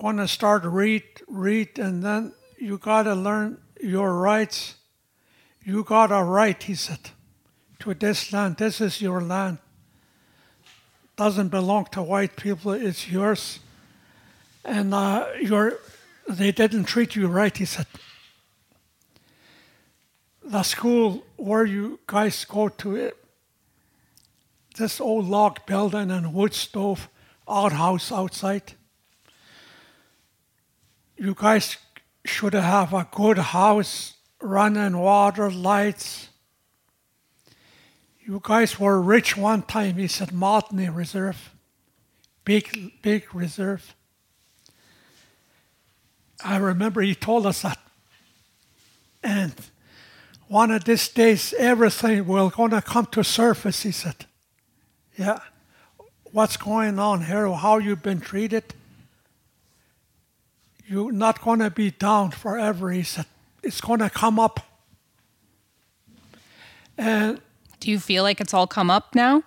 [0.00, 4.76] gonna start read, read, and then you gotta learn your rights.
[5.64, 7.10] You got a right, he said,
[7.80, 8.56] to this land.
[8.56, 9.58] This is your land.
[11.16, 13.60] Doesn't belong to white people, it's yours.
[14.64, 15.78] And uh, you're,
[16.28, 17.86] they didn't treat you right, he said
[20.50, 23.16] the school where you guys go to it,
[24.80, 27.08] this old log building and wood stove
[27.48, 28.72] outhouse outside.
[31.16, 31.76] You guys
[32.24, 36.30] should have a good house, running water, lights.
[38.20, 41.50] You guys were rich one time, he said, Montney Reserve.
[42.44, 43.94] Big, big reserve.
[46.42, 47.78] I remember he told us that.
[49.22, 49.54] And
[50.48, 54.24] one of these days everything will gonna come to surface, he said.
[55.16, 55.40] Yeah.
[56.32, 57.50] What's going on here?
[57.52, 58.74] How you've been treated?
[60.86, 63.26] You're not gonna be down forever, he said.
[63.62, 64.60] It's gonna come up.
[66.96, 67.40] And
[67.80, 69.42] Do you feel like it's all come up now?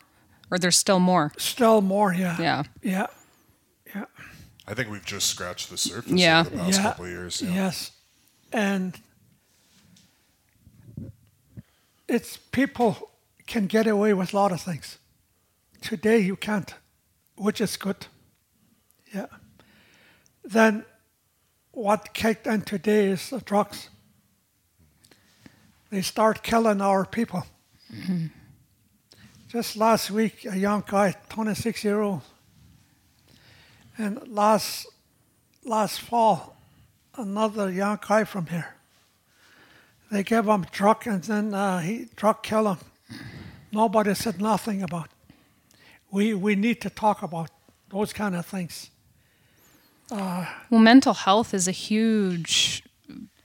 [0.51, 1.31] Or there's still more?
[1.37, 2.37] still more, yeah.
[2.39, 2.63] Yeah.
[2.81, 3.07] Yeah.
[3.95, 4.05] Yeah.
[4.67, 6.43] I think we've just scratched the surface Yeah.
[6.43, 6.83] the past yeah.
[6.83, 7.41] couple of years.
[7.41, 7.53] Yeah.
[7.53, 7.91] Yes.
[8.51, 8.99] And
[12.07, 13.09] it's people
[13.47, 14.97] can get away with a lot of things.
[15.83, 16.73] Today you can't,
[17.35, 18.07] which is good.
[19.13, 19.25] Yeah.
[20.45, 20.85] Then
[21.71, 23.89] what kicked in today is the drugs.
[25.89, 27.45] They start killing our people.
[29.49, 32.21] Just last week, a young guy, 26 year old,
[33.97, 34.87] and last
[35.65, 36.55] last fall,
[37.17, 38.73] another young guy from here.
[40.09, 42.77] They gave him drug and then uh, he drug killed him.
[43.73, 45.12] Nobody said nothing about.
[46.13, 47.49] We we need to talk about
[47.89, 48.89] those kind of things.
[50.11, 52.83] Uh, well, mental health is a huge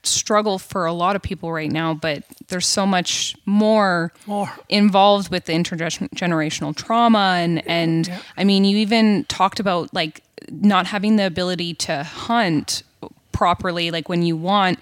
[0.03, 4.49] struggle for a lot of people right now, but there's so much more More.
[4.69, 8.19] involved with the intergenerational trauma and and Yeah.
[8.37, 12.83] I mean, you even talked about like not having the ability to hunt
[13.31, 14.79] properly like when you want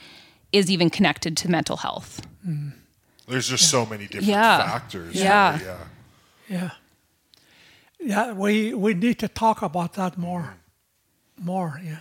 [0.52, 2.22] is even connected to mental health.
[2.48, 2.74] Mm.
[3.28, 4.58] There's just so many different Yeah.
[4.72, 5.16] factors.
[5.16, 5.52] Yeah.
[5.54, 5.78] really, yeah.
[6.50, 6.70] Yeah.
[8.08, 10.56] Yeah, we, we need to talk about that more.
[11.44, 12.00] More, yeah.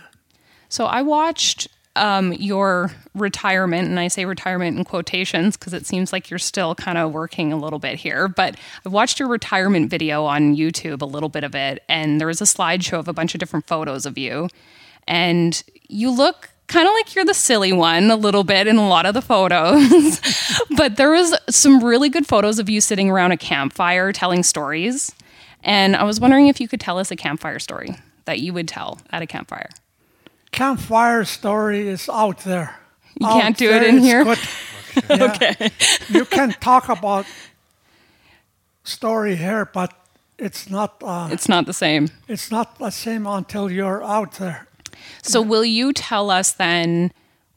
[0.69, 6.13] So I watched um, your retirement, and I say retirement in quotations because it seems
[6.13, 8.29] like you're still kind of working a little bit here.
[8.29, 8.55] But
[8.85, 12.39] I watched your retirement video on YouTube, a little bit of it, and there was
[12.39, 14.47] a slideshow of a bunch of different photos of you.
[15.09, 18.87] And you look kind of like you're the silly one a little bit in a
[18.87, 20.21] lot of the photos.
[20.77, 25.13] but there was some really good photos of you sitting around a campfire telling stories.
[25.63, 27.95] And I was wondering if you could tell us a campfire story
[28.25, 29.69] that you would tell at a campfire.
[30.51, 32.79] Campfire story is out there.
[33.19, 34.23] You Out can't do it in here?
[34.23, 34.39] good.
[35.09, 35.25] Yeah.
[35.35, 35.69] Okay.
[36.09, 37.27] You can talk about
[38.83, 39.93] story here, but
[40.39, 40.95] it's not.
[41.03, 42.09] Uh, It's not the same.
[42.27, 44.67] it's not the same until you're out there.
[45.21, 47.11] So, will you tell us then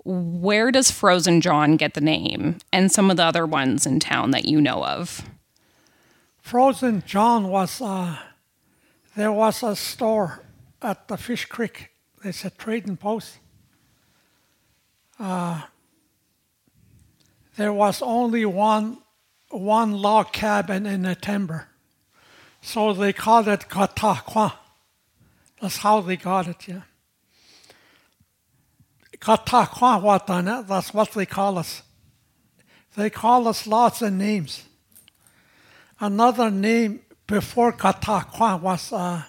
[0.04, 4.32] where does Frozen John get the name and some of the other ones in town
[4.32, 5.22] that you know of?
[6.50, 7.80] Frozen John was.
[7.80, 8.16] Uh,
[9.14, 10.42] there was a store
[10.82, 11.90] at the Fish Creek.
[12.24, 13.38] It's a trading post.
[15.16, 15.62] Uh,
[17.56, 18.98] there was only one
[19.50, 21.68] one log cabin in the timber,
[22.60, 24.54] so they called it Kataqua.
[25.62, 26.82] That's how they got it, yeah.
[29.18, 31.82] Kataqua Watana, that's what they call us.
[32.96, 34.64] They call us lots of names.
[36.00, 39.24] Another name before Kataqua was, uh,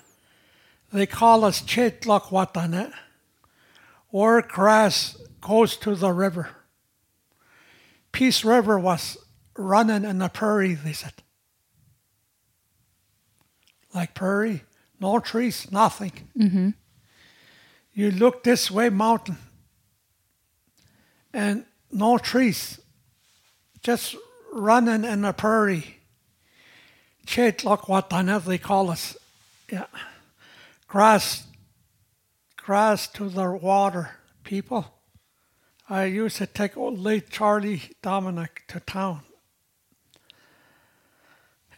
[0.93, 2.31] they call us Chetlok
[4.09, 6.49] or grass goes to the river.
[8.13, 9.17] Peace River was
[9.57, 11.13] running in the prairie, they said.
[13.93, 14.63] Like prairie,
[14.99, 16.29] no trees, nothing.
[16.37, 16.69] Mm-hmm.
[17.93, 19.37] You look this way, mountain,
[21.33, 22.79] and no trees,
[23.81, 24.15] just
[24.53, 26.00] running in the prairie.
[27.31, 29.15] Chetlok Watana, they call us.
[29.71, 29.85] Yeah.
[30.89, 31.47] Grass,
[32.57, 34.93] grass to the water, people.
[35.89, 39.21] I used to take old late Charlie Dominic to town.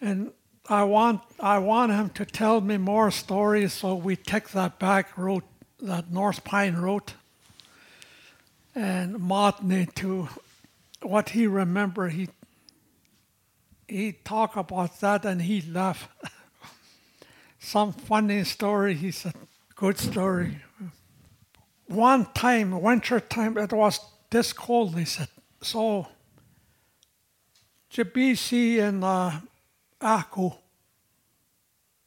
[0.01, 0.31] And
[0.67, 5.15] I want I want him to tell me more stories, so we take that back
[5.15, 5.43] road,
[5.79, 7.13] that North Pine Road,
[8.73, 10.29] and Montney to
[11.03, 12.09] what he remember.
[12.09, 12.29] He
[13.88, 16.09] he talk about that and he laugh.
[17.59, 18.93] Some funny story.
[18.95, 19.34] He said,
[19.75, 20.57] good story.
[21.86, 24.97] One time, winter time, it was this cold.
[24.97, 25.27] He said,
[25.61, 26.07] so
[27.91, 29.31] Jabisi and uh,
[30.01, 30.51] Aku,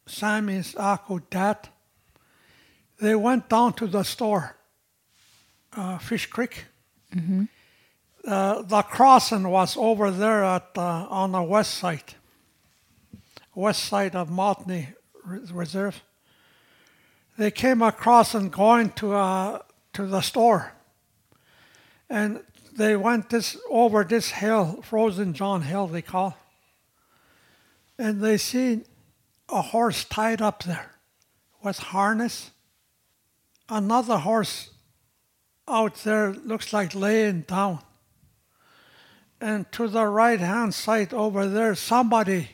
[0.07, 1.69] Sammy's Aku dad,
[3.01, 4.57] they went down to the store,
[5.75, 6.65] uh, Fish Creek.
[8.27, 12.15] Uh, the crossing was over there at uh, on the west side,
[13.55, 16.03] west side of Montney Reserve.
[17.39, 19.61] They came across and going to uh,
[19.93, 20.73] to the store,
[22.11, 22.43] and
[22.77, 26.37] they went this over this hill, Frozen John Hill they call,
[27.97, 28.87] and they seen
[29.49, 30.97] a horse tied up there
[31.63, 32.51] with harness.
[33.69, 34.71] Another horse
[35.69, 37.79] out there looks like laying down
[39.41, 42.51] and to the right hand side over there, somebody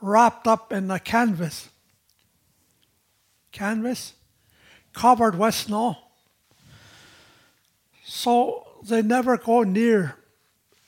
[0.00, 1.68] wrapped up in a canvas.
[3.52, 4.14] Canvas
[4.92, 5.96] covered with snow.
[8.04, 10.16] So they never go near.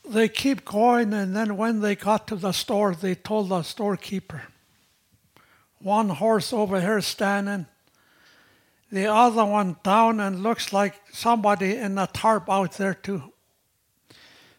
[0.09, 4.42] They keep going, and then when they got to the store, they told the storekeeper
[5.82, 7.66] one horse over here standing,
[8.90, 13.32] the other one down, and looks like somebody in a tarp out there too.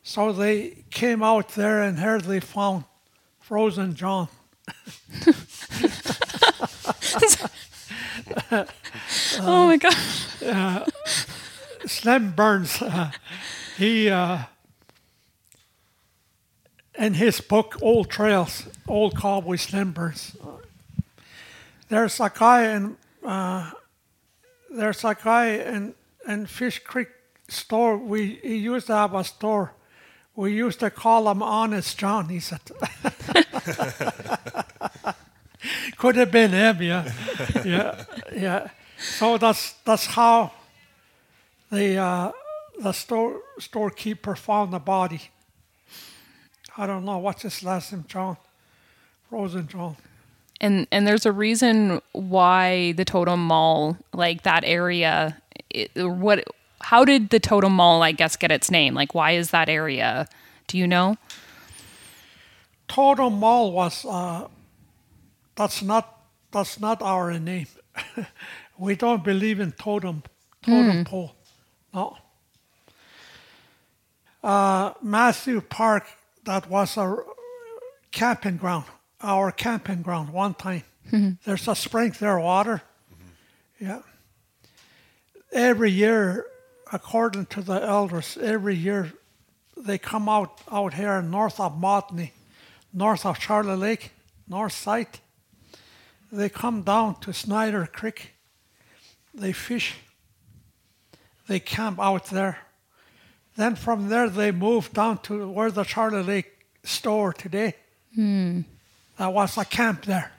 [0.04, 2.84] So they came out there and hardly found
[3.40, 4.28] Frozen John.
[9.40, 10.92] oh my God.
[11.86, 13.12] Slim Burns, uh,
[13.78, 14.40] he, uh,
[16.98, 20.36] in his book, Old Trails, Old Cowboy Slim Burns,
[21.88, 23.72] there's a guy in, uh,
[24.70, 25.96] there's a guy in,
[26.28, 27.08] in Fish Creek
[27.48, 27.98] store.
[27.98, 29.74] We, he used to have a store.
[30.36, 32.62] We used to call him Honest John, he said.
[35.98, 37.12] Could have been him, yeah.
[37.64, 38.06] yeah,
[38.36, 38.68] yeah.
[38.98, 40.52] So that's, that's how
[41.74, 42.32] the uh,
[42.80, 45.22] the store storekeeper found the body.
[46.78, 48.38] I don't know what's his last name, John,
[49.30, 49.98] Frozen John.
[50.62, 56.46] And and there's a reason why the Totem Mall, like that area, it, what?
[56.84, 58.94] How did the Totem Mall, I guess, get its name?
[58.94, 60.28] Like, why is that area?
[60.68, 61.18] Do you know?
[62.88, 64.48] Totem Mall was uh,
[65.56, 66.20] that's not
[66.52, 67.68] that's not our name.
[68.78, 70.24] we don't believe in totem
[70.62, 71.36] totem pole.
[71.94, 72.18] No,
[74.44, 76.06] uh, Matthew Park,
[76.44, 77.26] that was our
[78.12, 78.86] camping ground,
[79.22, 80.84] our camping ground one time.
[81.46, 82.82] There's a spring there, water.
[83.80, 84.02] Yeah.
[85.52, 86.46] Every year,
[86.94, 89.12] according to the elders, every year
[89.76, 92.32] they come out out here north of Montney,
[92.94, 94.12] north of Charlie Lake,
[94.48, 95.20] north side.
[96.32, 98.34] They come down to Snyder Creek.
[99.34, 99.96] They fish.
[101.48, 102.60] They camp out there.
[103.56, 106.52] Then from there they move down to where the Charlie Lake
[106.84, 107.76] store today.
[108.16, 108.62] Hmm.
[109.18, 110.32] That was a camp there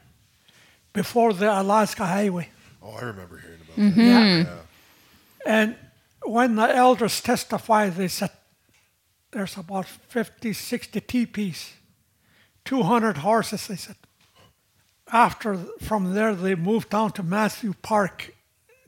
[0.93, 2.49] before the Alaska Highway.
[2.83, 3.83] Oh, I remember hearing about that.
[3.83, 4.01] Mm-hmm.
[4.01, 4.57] Yeah.
[5.47, 5.77] And
[6.25, 8.31] when the elders testified, they said
[9.31, 11.73] there's about 50, 60 teepees,
[12.65, 13.97] 200 horses, they said.
[15.13, 18.33] After, from there, they moved down to Matthew Park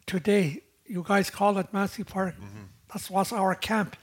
[0.07, 0.63] today.
[0.87, 2.37] You guys call it Matthew Park.
[2.37, 2.65] Mm-hmm.
[2.93, 3.97] That was our camp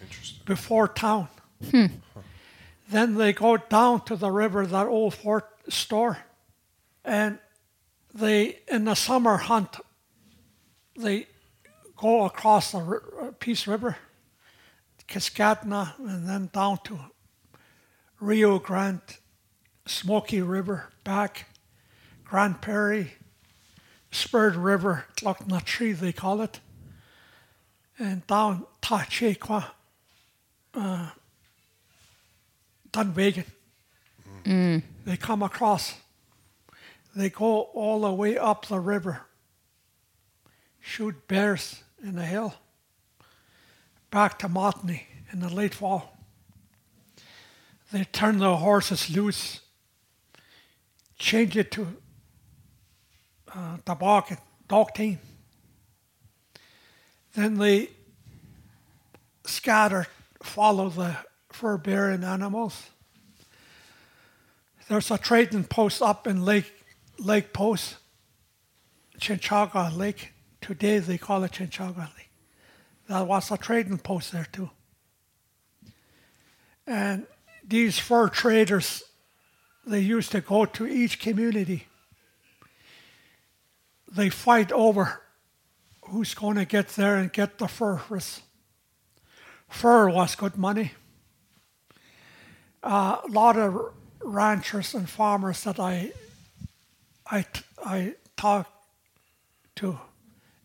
[0.00, 0.42] Interesting.
[0.44, 1.28] before town.
[1.70, 1.86] Hmm.
[2.88, 6.18] then they go down to the river, that old fort store,
[7.04, 7.38] and
[8.12, 9.76] they, in the summer hunt,
[10.96, 11.26] they
[12.04, 13.96] go across the uh, Peace River,
[15.08, 16.98] Cascadna, and then down to
[18.20, 19.00] Rio Grande,
[19.86, 21.46] Smoky River, back,
[22.22, 23.12] Grande Prairie,
[24.10, 26.60] Spirit River, Tlockna Tree, they call it,
[27.98, 29.64] and down Tachequa,
[30.74, 31.08] uh,
[32.92, 33.46] Dunvegan.
[35.06, 35.94] They come across.
[37.16, 39.22] They go all the way up the river,
[40.82, 42.54] shoot bears in the hill,
[44.10, 46.16] back to Montney in the late fall.
[47.90, 49.60] They turn the horses loose,
[51.18, 51.86] change it to
[53.54, 54.38] uh, toboggan,
[54.68, 55.18] dog team.
[57.34, 57.88] Then they
[59.46, 60.06] scatter,
[60.42, 61.16] follow the
[61.50, 62.90] fur bearing animals.
[64.88, 66.70] There's a trading post up in Lake
[67.18, 67.96] Lake Post,
[69.18, 70.32] Chinchaga Lake.
[70.64, 72.30] Today they call it Chinchaga Lake.
[73.06, 74.70] That was a trading post there too.
[76.86, 77.26] And
[77.62, 79.02] these fur traders,
[79.86, 81.86] they used to go to each community.
[84.10, 85.20] They fight over
[86.06, 88.00] who's going to get there and get the fur.
[89.68, 90.92] Fur was good money.
[92.82, 93.92] Uh, a lot of
[94.22, 96.12] ranchers and farmers that I,
[97.30, 97.44] I,
[97.84, 98.70] I talked
[99.76, 99.98] to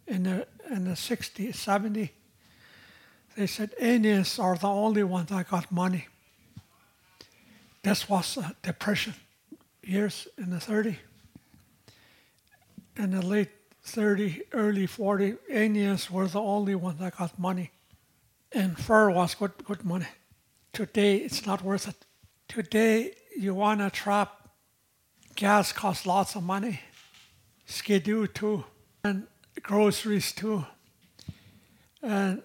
[0.10, 2.10] in the in the 60s, 70s,
[3.36, 6.08] they said Indians are the only ones that got money.
[7.82, 9.14] This was a depression
[9.82, 11.00] years in the 30.
[12.98, 13.50] In the late
[13.84, 17.72] 30, early 40, Indians were the only ones that got money.
[18.52, 20.08] And fur was good, good money.
[20.74, 21.96] Today, it's not worth it.
[22.48, 24.50] Today, you want to trap,
[25.36, 26.82] gas costs lots of money,
[27.66, 28.66] skidoo too,
[29.04, 29.28] and
[29.64, 30.66] groceries too.
[32.02, 32.42] And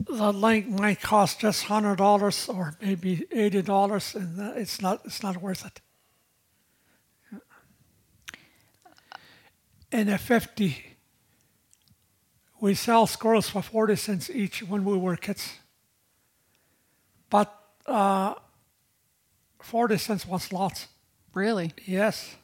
[0.00, 5.22] the link might cost just hundred dollars or maybe eighty dollars, and it's not it's
[5.22, 5.80] not worth it.
[9.92, 10.96] In a fifty,
[12.60, 15.54] we sell squirrels for forty cents each when we were kids.
[17.30, 17.54] But
[17.86, 18.34] uh,
[19.60, 20.88] forty cents was lots.
[21.36, 21.72] Really?
[21.84, 22.34] Yes.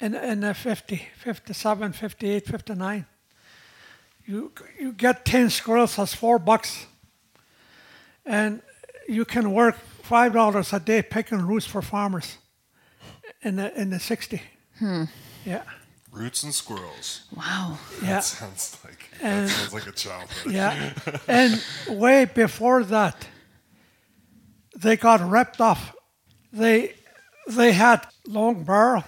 [0.00, 3.06] In, in the 50, 57, 58, 59,
[4.30, 6.86] you, you get 10 squirrels, that's four bucks.
[8.24, 8.62] And
[9.08, 9.76] you can work
[10.08, 12.38] $5 a day picking roots for farmers
[13.42, 14.40] in the, in the 60.
[14.78, 15.04] Hmm.
[15.44, 15.62] Yeah.
[16.12, 17.22] Roots and squirrels.
[17.36, 17.78] Wow.
[18.02, 18.08] Yeah.
[18.14, 20.52] That sounds like And- that sounds like a childhood.
[20.52, 20.92] Yeah.
[21.28, 23.26] and way before that,
[24.76, 25.94] they got ripped off.
[26.52, 26.94] They
[27.48, 29.04] they had long barrel.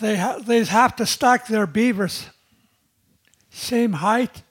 [0.00, 2.26] They ha- they have to stack their beavers
[3.56, 4.42] same height.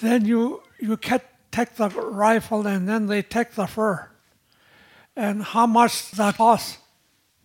[0.00, 4.08] Then you you get, take the rifle and then they take the fur.
[5.16, 6.78] And how much that costs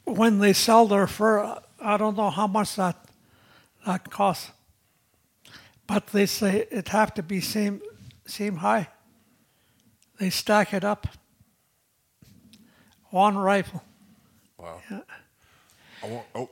[0.05, 2.95] when they sell their fur, I don't know how much that
[3.85, 4.51] that costs.
[5.85, 7.81] But they say it have to be same
[8.25, 8.87] same high.
[10.19, 11.07] They stack it up.
[13.09, 13.83] One rifle.
[14.57, 14.81] Wow.
[16.03, 16.49] I want, oh,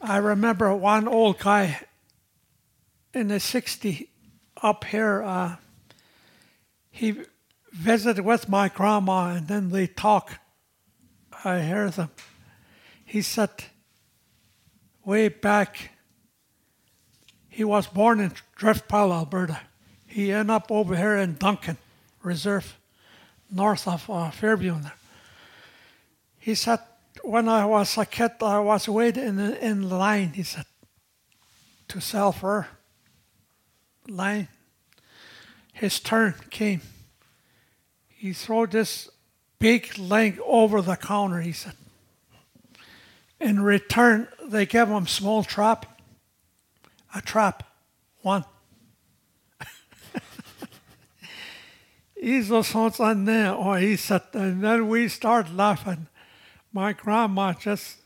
[0.00, 1.80] I remember one old guy
[3.14, 4.08] in the 60
[4.62, 5.22] up here.
[5.22, 5.56] Uh,
[6.90, 7.22] he
[7.72, 10.38] visited with my grandma and then they talk.
[11.44, 12.10] I hear them.
[13.04, 13.50] He said,
[15.04, 15.90] way back,
[17.48, 19.60] he was born in Driftpile, Alberta.
[20.06, 21.78] He ended up over here in Duncan
[22.22, 22.78] Reserve.
[23.50, 24.76] north of uh, Fairview.
[26.38, 26.80] He said,
[27.22, 30.64] when I was a kid, I was waiting in, in line, he said,
[31.88, 32.66] to sell fur.
[34.08, 34.48] Line.
[35.72, 36.82] His turn came.
[38.08, 39.08] He threw this
[39.58, 41.74] big leg over the counter, he said.
[43.40, 46.00] In return, they gave him small trap.
[47.14, 47.64] A trap.
[48.22, 48.44] One.
[52.22, 56.06] He's on there, or he said, and then we start laughing.
[56.72, 57.96] My grandma just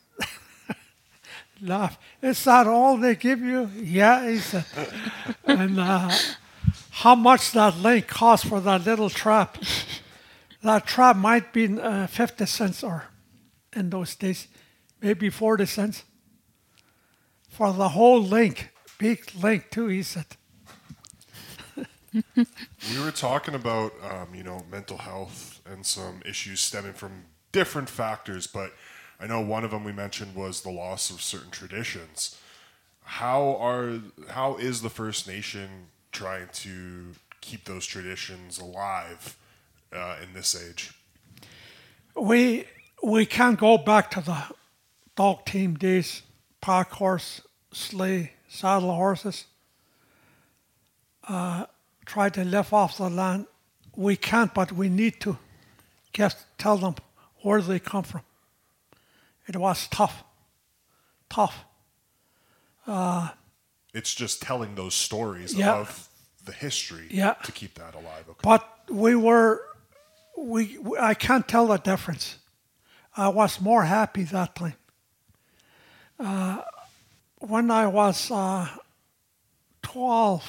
[1.60, 2.00] laughed.
[2.22, 3.70] Is that all they give you?
[3.76, 4.64] Yeah, he said.
[5.44, 6.10] and uh,
[6.90, 9.58] how much that link cost for that little trap?
[10.62, 13.04] That trap might be uh, 50 cents or
[13.74, 14.48] in those days,
[15.00, 16.04] maybe 40 cents
[17.56, 20.26] for the whole link, big link too, he said.
[22.34, 27.88] we were talking about, um, you know, mental health and some issues stemming from different
[27.88, 28.72] factors, but
[29.18, 32.36] I know one of them we mentioned was the loss of certain traditions.
[33.04, 35.68] How are how is the First Nation
[36.12, 39.36] trying to keep those traditions alive
[39.92, 40.92] uh, in this age?
[42.14, 42.66] We
[43.02, 44.44] we can't go back to the
[45.14, 46.22] dog team days,
[46.60, 47.40] pack horse,
[47.72, 49.46] sleigh, saddle horses.
[51.28, 51.66] Uh,
[52.04, 53.46] try to live off the land.
[53.96, 55.38] We can't, but we need to
[56.12, 56.96] get tell them
[57.42, 58.22] where they come from.
[59.46, 60.24] It was tough,
[61.28, 61.64] tough.
[62.86, 63.30] Uh,
[63.94, 66.08] it's just telling those stories yeah, of
[66.44, 67.34] the history yeah.
[67.44, 68.24] to keep that alive.
[68.28, 68.40] Okay.
[68.42, 69.62] But we were,
[70.36, 72.38] we, we, I can't tell the difference.
[73.16, 74.74] I was more happy that time.
[76.18, 76.62] Uh,
[77.38, 78.68] when I was uh,
[79.82, 80.44] 12,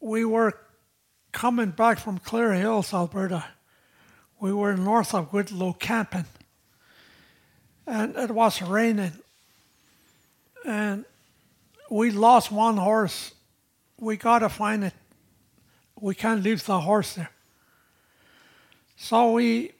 [0.00, 0.58] we were
[1.32, 3.44] coming back from Clear Hills, Alberta.
[4.40, 6.24] We were north of Whitlow camping,
[7.90, 9.12] and it was raining.
[10.64, 11.04] And
[11.90, 13.34] we lost one horse.
[13.98, 14.94] We got to find it.
[16.00, 17.30] We can't leave the horse there.
[18.96, 19.72] So we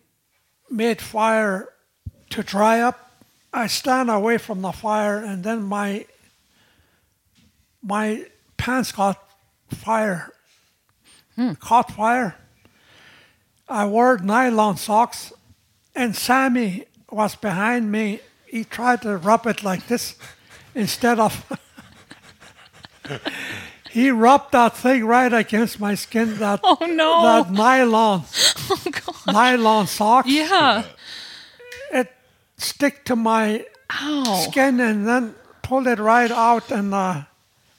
[0.69, 1.69] made fire
[2.31, 3.13] to dry up.
[3.53, 6.07] I stand away from the fire, and then my
[7.83, 9.19] my pants got
[9.69, 10.33] fire,
[11.35, 11.55] hmm.
[11.55, 12.37] caught fire.
[13.69, 15.33] I wore nylon socks,
[15.95, 18.21] and Sammy was behind me.
[18.47, 20.17] He tried to rub it like this
[20.75, 21.45] instead of.
[23.91, 26.37] he rubbed that thing right against my skin.
[26.39, 28.25] That oh no, that nylon,
[28.71, 30.29] oh, nylon socks.
[30.29, 30.85] Yeah,
[31.93, 32.13] it
[32.57, 33.65] stick to my
[34.01, 34.47] Ow.
[34.49, 37.23] skin and then pulled it right out, and uh,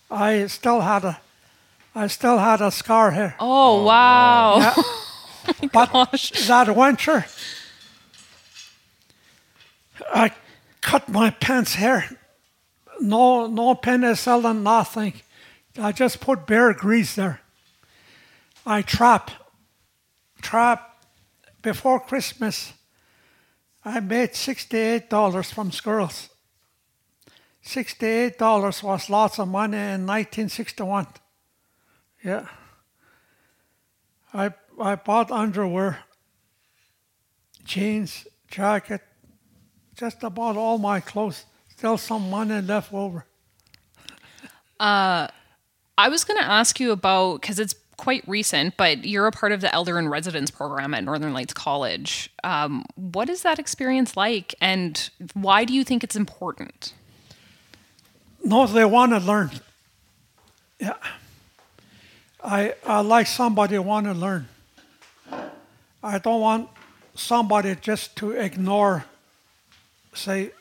[0.09, 1.19] I still had a
[1.93, 3.35] I still had a scar here.
[3.39, 4.57] Oh, wow.
[4.59, 4.73] Yeah.
[4.77, 6.47] oh but gosh.
[6.47, 7.25] that winter,
[10.13, 10.31] I
[10.81, 12.09] cut my pants hair.
[12.99, 15.13] No, no penicillin, nothing.
[15.79, 17.41] I just put bear grease there.
[18.65, 19.31] I trap,
[20.41, 20.87] trap.
[21.61, 22.73] Before Christmas,
[23.85, 26.29] I made sixty-eight dollars from squirrels.
[27.61, 31.07] Sixty-eight dollars was lots of money in 1961.
[32.23, 32.47] Yeah.
[34.33, 35.99] I I bought underwear,
[37.63, 39.01] jeans, jacket,
[40.01, 41.45] just about all my clothes.
[41.69, 43.25] Still some money left over.
[44.79, 45.27] Uh,
[45.95, 49.51] I was going to ask you about because it's quite recent, but you're a part
[49.51, 52.31] of the Elder in Residence program at Northern Lights College.
[52.43, 56.93] Um, what is that experience like, and why do you think it's important?
[58.43, 59.51] No, they want to learn.
[60.79, 60.95] Yeah.
[62.43, 64.47] I, I like somebody want to learn.
[66.01, 66.69] I don't want
[67.13, 69.05] somebody just to ignore,
[70.13, 70.51] say,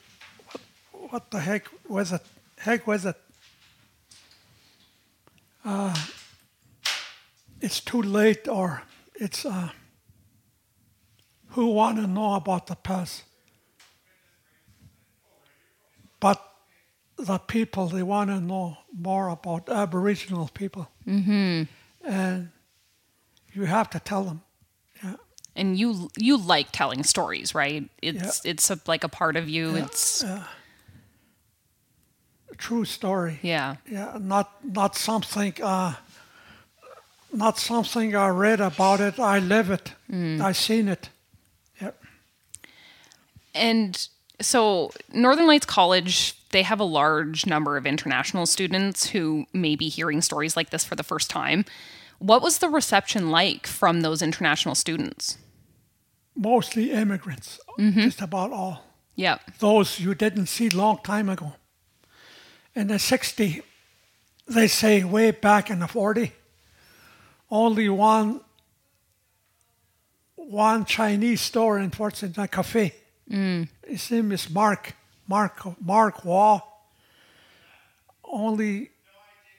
[0.51, 2.23] what, what the heck with it?
[2.59, 3.17] Heck with it.
[5.65, 5.95] Uh,
[7.61, 8.83] it's too late or
[9.15, 9.71] it's uh,
[11.51, 13.25] who want to know about the past.
[16.19, 16.43] But
[17.17, 20.89] the people, they want to know more about Aboriginal people.
[21.07, 21.65] Mm-hmm.
[22.05, 22.51] And
[23.53, 24.43] you have to tell them.
[25.61, 25.67] Yeah.
[25.67, 27.89] And you you like telling stories, right?
[28.03, 28.51] It's yeah.
[28.51, 29.77] it's a, like a part of you.
[29.77, 29.85] Yeah.
[29.85, 30.45] It's yeah.
[32.51, 33.39] a true story.
[33.43, 33.77] Yeah.
[33.91, 34.19] Yeah.
[34.21, 35.55] Not not something.
[35.63, 35.95] Uh,
[37.33, 39.19] not something I read about it.
[39.19, 39.95] I live it.
[40.11, 40.41] Mm.
[40.41, 41.11] I seen it.
[41.81, 42.03] Yep.
[43.55, 44.09] And
[44.41, 49.89] so Northern Lights College, they have a large number of international students who may be
[49.89, 51.65] hearing stories like this for the first time.
[52.19, 55.39] What was the reception like from those international students?
[56.37, 57.61] Mostly immigrants,
[57.95, 58.85] just about all.
[59.15, 59.39] Yeah.
[59.59, 61.53] Those you didn't see long time ago.
[62.75, 63.63] In the 60,
[64.47, 66.33] they say way back in the 40,
[67.51, 68.41] only one
[70.37, 72.35] one Chinese store in Fort St.
[72.51, 72.95] Cafe.
[73.87, 74.95] His name is Mark
[75.29, 76.61] Mark Mark Wah.
[78.25, 78.91] Only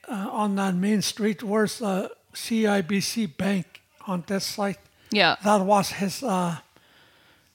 [0.08, 4.78] uh, on that main street where's the CIBC Bank on this side.
[5.12, 5.36] Yeah.
[5.44, 6.56] That was his uh,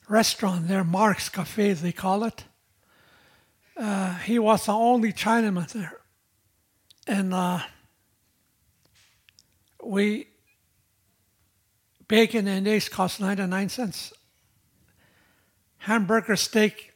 [0.07, 2.43] restaurant there, Mark's Cafe, they call it.
[3.75, 5.99] Uh, he was the only Chinaman there.
[7.07, 7.59] And uh,
[9.83, 10.27] we,
[12.07, 14.13] bacon and eggs cost 99 cents.
[15.79, 16.86] Hamburger steak,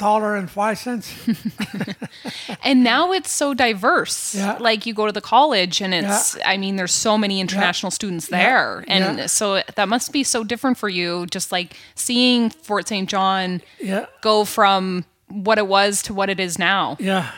[0.00, 1.06] dollar and five cents.
[2.64, 4.34] And now it's so diverse.
[4.34, 4.56] Yeah.
[4.60, 8.26] Like you go to the college and it's, I mean, there's so many international students
[8.28, 8.84] there.
[8.88, 9.26] And Yeah.
[9.26, 13.08] so that must be so different for you, just like seeing Fort St.
[13.08, 16.96] John yeah, go from what it was to what it is now.
[17.00, 17.30] yeah.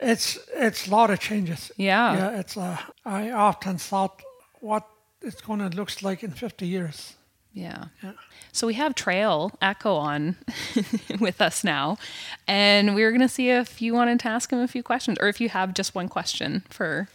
[0.00, 1.72] It's it's a lot of changes.
[1.76, 2.16] Yeah.
[2.16, 2.56] Yeah, it's.
[2.56, 4.22] Uh, I often thought
[4.60, 4.84] what
[5.22, 7.16] it's going to look like in 50 years.
[7.52, 7.84] Yeah.
[8.02, 8.12] Yeah.
[8.52, 10.36] So we have Trail Echo on
[11.20, 11.98] with us now,
[12.46, 15.18] and we are going to see if you wanted to ask him a few questions,
[15.20, 17.08] or if you have just one question for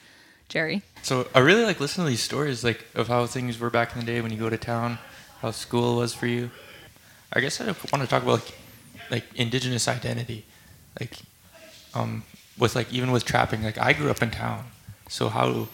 [0.50, 0.84] Jerry.
[1.02, 4.00] So I really like listening to these stories, like of how things were back in
[4.00, 5.00] the day when you go to town,
[5.42, 6.52] how school was for you.
[7.34, 8.54] I guess I want to talk about like,
[9.10, 10.46] like indigenous identity,
[11.00, 11.18] like
[11.96, 12.24] um,
[12.58, 13.64] with like even with trapping.
[13.64, 14.66] Like I grew up in town,
[15.10, 15.68] so how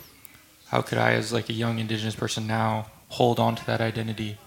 [0.70, 4.38] how could I, as like a young indigenous person now, hold on to that identity?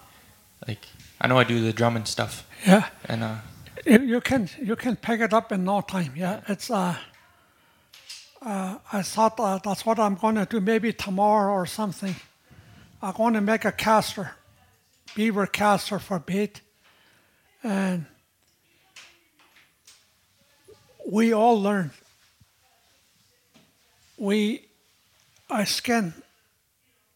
[0.66, 0.86] Like
[1.22, 2.88] I know I do the drum and stuff, Yeah.
[3.04, 3.36] and uh,
[3.86, 6.14] You, can you can pick it up in no time.
[6.16, 6.96] Yeah, it's uh,
[8.44, 10.60] uh I thought uh, that's what I'm going to do.
[10.60, 12.16] Maybe tomorrow or something.
[13.00, 14.32] I'm going to make a caster,
[15.14, 16.60] beaver caster for bait,
[17.62, 18.06] and
[21.08, 21.92] we all learn.
[24.18, 24.66] We,
[25.50, 26.14] I skinned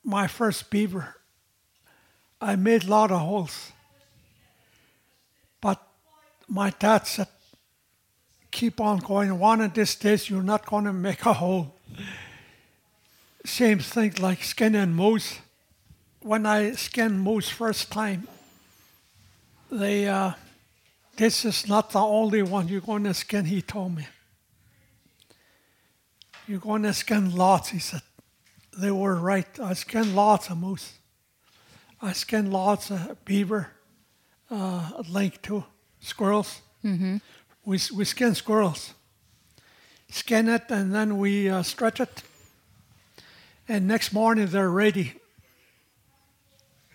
[0.05, 1.17] my first beaver.
[2.41, 3.73] I made a lot of holes.
[6.49, 7.29] My dad said,
[8.51, 9.39] keep on going.
[9.39, 11.75] One of these days, you're not going to make a hole.
[13.45, 15.41] Same thing like skinning moose.
[16.21, 18.27] When I skinned moose first time,
[19.71, 20.33] they, uh,
[21.17, 24.07] this is not the only one you're going to skin, he told me.
[26.47, 28.03] You're going to skin lots, he said.
[28.79, 29.47] They were right.
[29.61, 30.95] I skinned lots of moose.
[32.01, 33.71] I skinned lots of beaver
[34.51, 35.65] uh, link to
[36.07, 36.61] squirrels.
[36.85, 37.17] Mm-hmm.
[37.65, 38.95] We, we skin squirrels,
[40.09, 42.23] skin it, and then we uh, stretch it.
[43.69, 45.15] And next morning they're ready.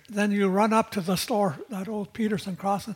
[0.09, 2.95] Then you run up to the store, that old Peterson crossing.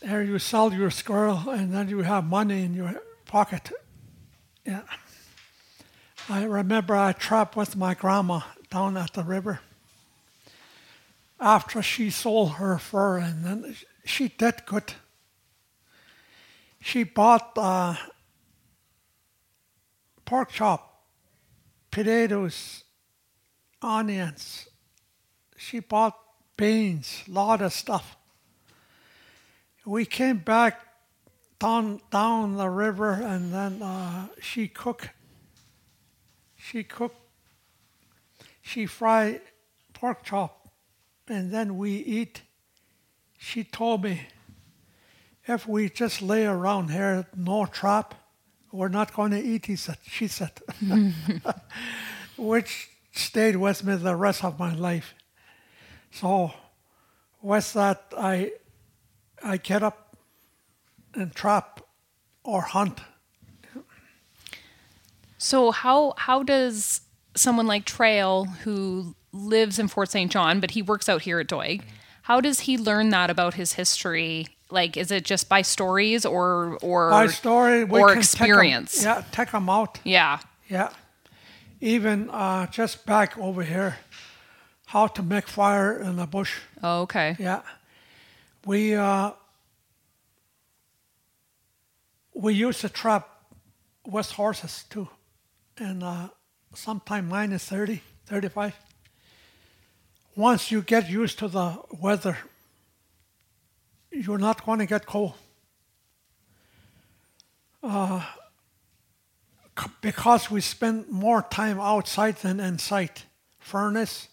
[0.00, 3.72] There you sell your squirrel, and then you have money in your pocket.
[4.64, 4.82] Yeah.
[6.28, 8.40] I remember I trapped with my grandma
[8.70, 9.60] down at the river
[11.40, 14.92] after she sold her fur, and then she did good.
[16.80, 17.94] She bought uh,
[20.24, 21.04] pork chop,
[21.90, 22.84] potatoes,
[23.80, 24.68] onions.
[25.56, 26.18] She bought
[26.56, 28.16] beans, a lot of stuff.
[29.86, 30.80] We came back
[31.58, 35.08] down down the river, and then uh, she cooked.
[36.56, 37.16] She cooked.
[38.60, 39.40] She fried
[39.94, 40.59] pork chop
[41.30, 42.42] and then we eat.
[43.38, 44.28] She told me,
[45.46, 48.14] if we just lay around here, no trap,
[48.72, 50.52] we're not going to eat, he said, she said,
[52.36, 55.14] which stayed with me the rest of my life.
[56.10, 56.52] So
[57.42, 58.52] with that, I,
[59.42, 60.16] I get up
[61.14, 61.80] and trap
[62.44, 63.00] or hunt.
[65.38, 67.00] So how how does
[67.34, 70.30] someone like Trail who lives in Fort St.
[70.30, 71.82] John but he works out here at Doig,
[72.22, 74.46] how does he learn that about his history?
[74.70, 78.98] Like is it just by stories or or By story, or experience?
[78.98, 79.98] Take 'em, yeah, take them out.
[80.04, 80.38] yeah.
[80.68, 80.90] Yeah.
[81.80, 83.96] Even uh, just back over here,
[84.86, 86.58] how to make fire in the bush.
[86.82, 87.34] Oh, okay.
[87.38, 87.62] Yeah.
[88.66, 89.32] We uh,
[92.34, 93.28] we used to trap
[94.06, 95.08] with horses too,
[95.78, 96.28] and uh,
[96.74, 98.74] sometime minus 30, 35.
[100.40, 102.38] Once you get used to the weather,
[104.10, 105.34] you're not going to get cold.
[107.82, 108.24] Uh,
[109.78, 113.10] c- because we spend more time outside than inside.
[113.58, 114.28] Furnace,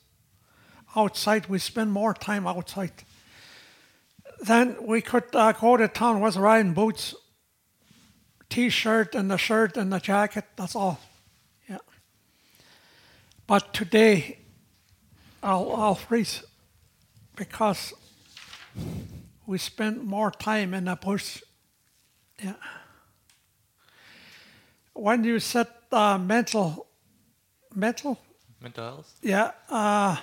[0.95, 2.93] outside, we spend more time outside.
[4.39, 7.15] Then we could uh, go to town with riding boots,
[8.47, 10.45] t-shirt and the shirt and the jacket.
[10.55, 11.01] That's all.
[11.67, 11.79] Yeah.
[13.45, 14.39] But today,
[15.43, 16.43] I'll I'll freeze
[17.35, 17.93] because
[19.45, 21.41] we spend more time in the bush.
[22.43, 22.53] Yeah.
[24.93, 26.87] When you said uh, mental,
[27.73, 28.19] mental,
[28.61, 29.13] Mental health.
[29.21, 30.17] yeah, uh,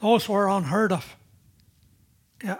[0.00, 1.16] those were unheard of.
[2.44, 2.58] Yeah.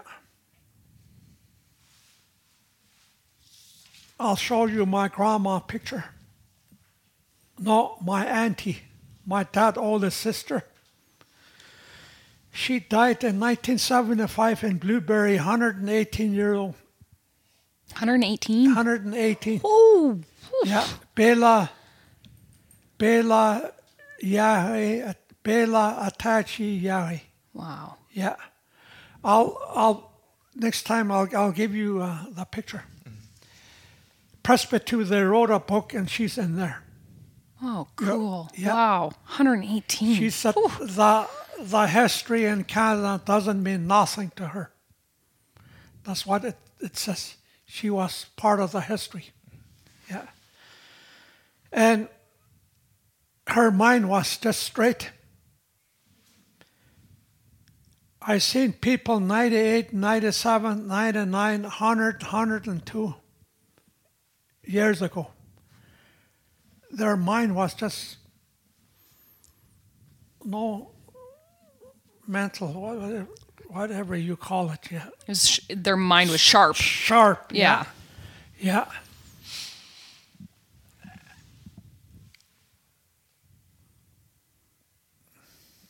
[4.19, 6.05] I'll show you my grandma picture.
[7.59, 8.79] No, my auntie,
[9.25, 10.63] my dad' oldest sister.
[12.55, 16.75] She died in 1975 in Blueberry, 118 year old.
[17.93, 18.65] 118.
[18.67, 19.61] 118.
[19.63, 20.19] Oh,
[20.63, 21.71] Yeah, Bela,
[22.99, 23.71] Bela
[24.21, 25.03] Yahey,
[25.41, 27.23] Bela Attachie Yahey.
[27.53, 27.97] wow.
[28.11, 28.35] Yeah,
[29.23, 30.11] I'll, I'll,
[30.55, 32.83] next time I'll, I'll give you uh, the picture.
[34.43, 36.83] Presbyterian, they wrote a book and she's in there.
[37.63, 38.51] Oh, cool.
[38.55, 38.73] yeah.
[38.73, 39.03] Wow.
[39.25, 40.15] 118.
[40.17, 41.27] She said the,
[41.63, 44.71] the history in Canada doesn't mean nothing to her.
[46.03, 47.37] That's what it, it says.
[47.65, 49.29] She was part of the history.
[50.09, 50.27] Yeah.
[51.71, 52.09] And
[53.47, 55.11] her mind was just straight.
[58.21, 63.15] I seen people 98, 97, 99, 100, 102
[64.65, 65.27] years ago.
[66.91, 68.17] Their mind was just
[70.43, 70.92] no
[72.27, 73.27] mental, whatever,
[73.67, 75.07] whatever you call it, yeah.
[75.07, 76.75] It was sh- their mind was sharp.
[76.75, 77.51] Sharp.
[77.53, 77.85] Yeah.
[78.59, 78.85] Yeah.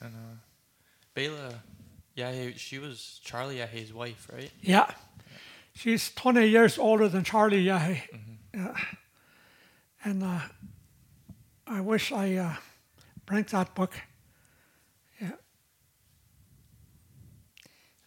[0.01, 0.35] And uh,
[1.13, 1.61] Bela,
[2.15, 4.51] Yahey, she was Charlie Yahey's wife, right?
[4.61, 4.89] Yeah.
[5.75, 8.01] She's 20 years older than Charlie Yahe.
[8.53, 8.75] Yeah.
[10.03, 10.39] And uh,
[11.65, 12.55] I wish I uh,
[13.25, 13.93] bring that book.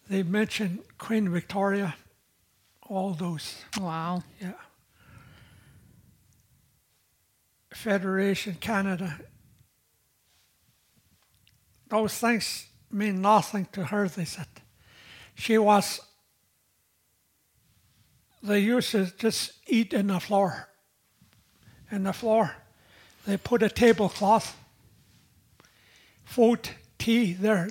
[0.09, 1.97] They mentioned Queen Victoria,
[2.89, 3.57] all those.
[3.79, 4.23] Wow.
[4.41, 4.53] Yeah.
[7.73, 9.19] Federation Canada.
[11.89, 14.47] Those things mean nothing to her, they said.
[15.35, 16.01] She was,
[18.43, 20.69] they used to just eat in the floor.
[21.91, 22.57] In the floor.
[23.27, 24.57] They put a tablecloth,
[26.25, 27.71] food, tea there.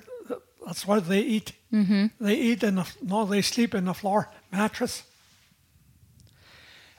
[0.65, 1.53] That's what they eat.
[1.75, 2.05] Mm-hmm.
[2.21, 5.03] They eat in the, no, they sleep in the floor, mattress.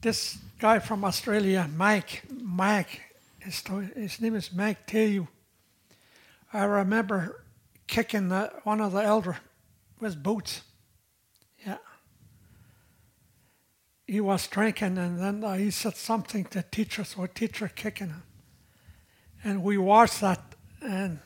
[0.00, 3.02] this guy from australia mike mike
[3.46, 3.62] his,
[3.94, 5.28] his name is Mike Tayu.
[6.52, 7.44] I remember
[7.86, 9.38] kicking the, one of the elder
[10.00, 10.62] with boots.
[11.64, 11.78] Yeah.
[14.06, 18.22] He was drinking and then uh, he said something to teacher, so teacher kicking him.
[19.42, 21.18] and we watched that, and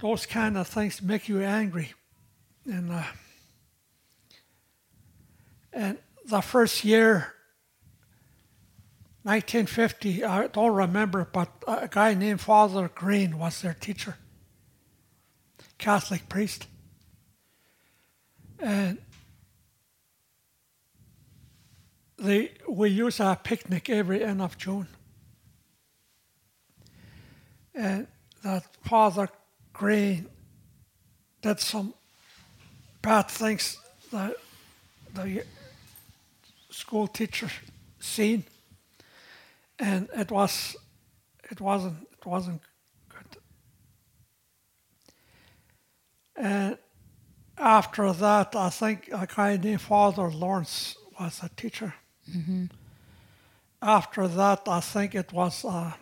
[0.00, 1.92] those kind of things make you angry.
[2.64, 3.02] And uh,
[5.72, 7.34] and the first year,
[9.22, 14.16] 1950, I don't remember, but a guy named Father Green was their teacher,
[15.76, 16.66] Catholic priest.
[18.58, 18.98] And
[22.18, 24.88] we use our picnic every end of June.
[27.74, 28.06] And
[28.42, 29.28] that Father
[29.72, 30.26] Green
[31.42, 31.94] did some
[33.00, 33.78] bad things
[34.10, 34.34] that
[35.14, 35.44] the
[36.70, 37.50] school teacher
[38.00, 38.44] seen,
[39.78, 40.76] and it was
[41.50, 42.60] it wasn't it wasn't
[43.08, 43.40] good.
[46.36, 46.78] And
[47.56, 51.94] after that, I think a guy named Father Lawrence was a teacher.
[53.80, 55.64] After that, I think it was.
[55.64, 55.92] Uh,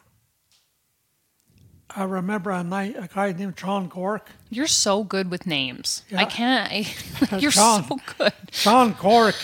[1.90, 4.22] I remember a night a guy named John Gork.
[4.50, 6.02] You're so good with names.
[6.16, 6.70] I can't.
[6.72, 7.84] I, you're John.
[7.84, 8.32] so good.
[8.50, 9.36] John Gork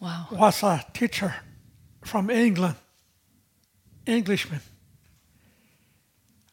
[0.00, 0.26] Wow.
[0.30, 1.34] was a teacher
[2.04, 2.76] from England,
[4.06, 4.60] Englishman.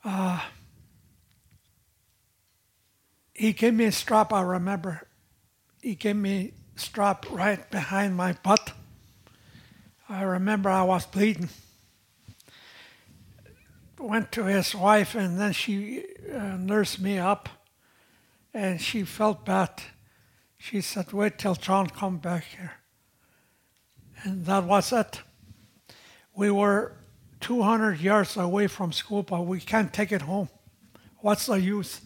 [0.04, 0.40] Uh,
[3.34, 5.08] he gave me a strap, I remember.
[5.82, 8.72] He gave me a strap right behind my butt.
[10.10, 11.50] I remember I was bleeding.
[14.00, 16.04] Went to his wife, and then she
[16.34, 17.50] uh, nursed me up,
[18.54, 19.70] and she felt bad.
[20.58, 22.80] She said, "Wait till John come back here."
[24.24, 25.22] and that was it.
[26.36, 26.94] We were
[27.42, 30.50] 200 yards away from school, but we can't take it home.
[31.20, 32.02] What's the use?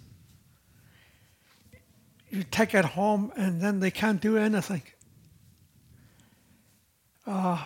[2.29, 4.81] You take it home, and then they can't do anything.
[7.25, 7.65] Uh,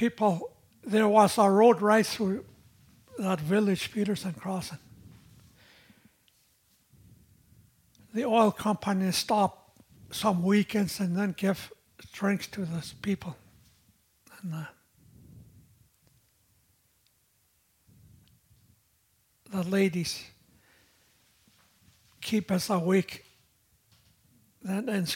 [0.00, 0.50] people,
[0.82, 2.42] there was a road right through
[3.18, 4.78] that village, Peterson Crossing.
[8.14, 11.70] The oil company stopped some weekends and then give
[12.14, 13.36] drinks to those people.
[14.40, 14.64] And uh,
[19.50, 20.24] the ladies
[22.22, 23.26] keep us awake.
[24.62, 25.06] Then in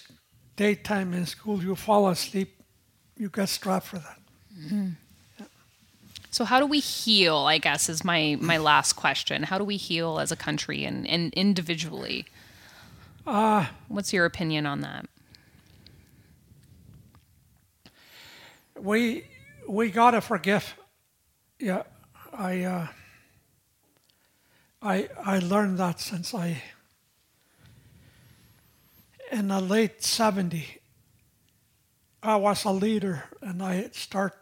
[0.56, 2.62] daytime in school, you fall asleep,
[3.16, 4.23] you get strapped for that.
[6.30, 7.36] So how do we heal?
[7.36, 9.44] I guess is my my last question.
[9.44, 12.26] How do we heal as a country and, and individually?
[13.26, 15.06] Uh, What's your opinion on that?
[18.80, 19.24] we
[19.68, 20.76] we gotta forgive.
[21.58, 21.84] Yeah,
[22.32, 22.86] I uh,
[24.82, 26.62] I I learned that since I
[29.32, 30.80] in the late '70.
[32.22, 34.34] I was a leader, and I start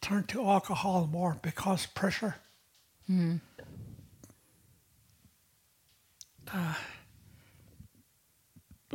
[0.00, 2.36] turned to alcohol more because pressure.
[6.52, 6.74] Uh,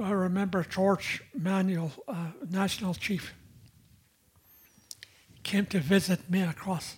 [0.01, 3.33] I remember George Manuel, uh, national chief
[5.43, 6.95] came to visit me across.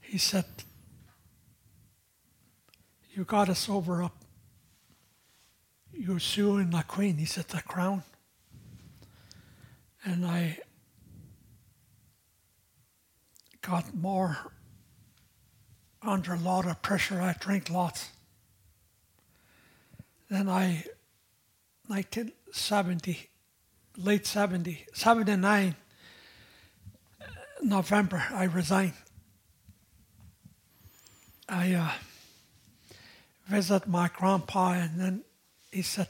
[0.00, 0.46] He said,
[3.14, 4.16] You got to sober up.
[5.92, 7.16] You're suing the queen.
[7.18, 8.02] He said, The crown.
[10.04, 10.58] And I
[13.66, 14.52] got more
[16.02, 17.20] under a lot of pressure.
[17.20, 18.10] I drank lots.
[20.28, 20.84] Then I,
[21.86, 23.30] 1970,
[23.96, 25.76] late 70, 79,
[27.62, 28.92] November, I resigned.
[31.48, 31.90] I uh,
[33.46, 35.24] visit my grandpa, and then
[35.70, 36.08] he said,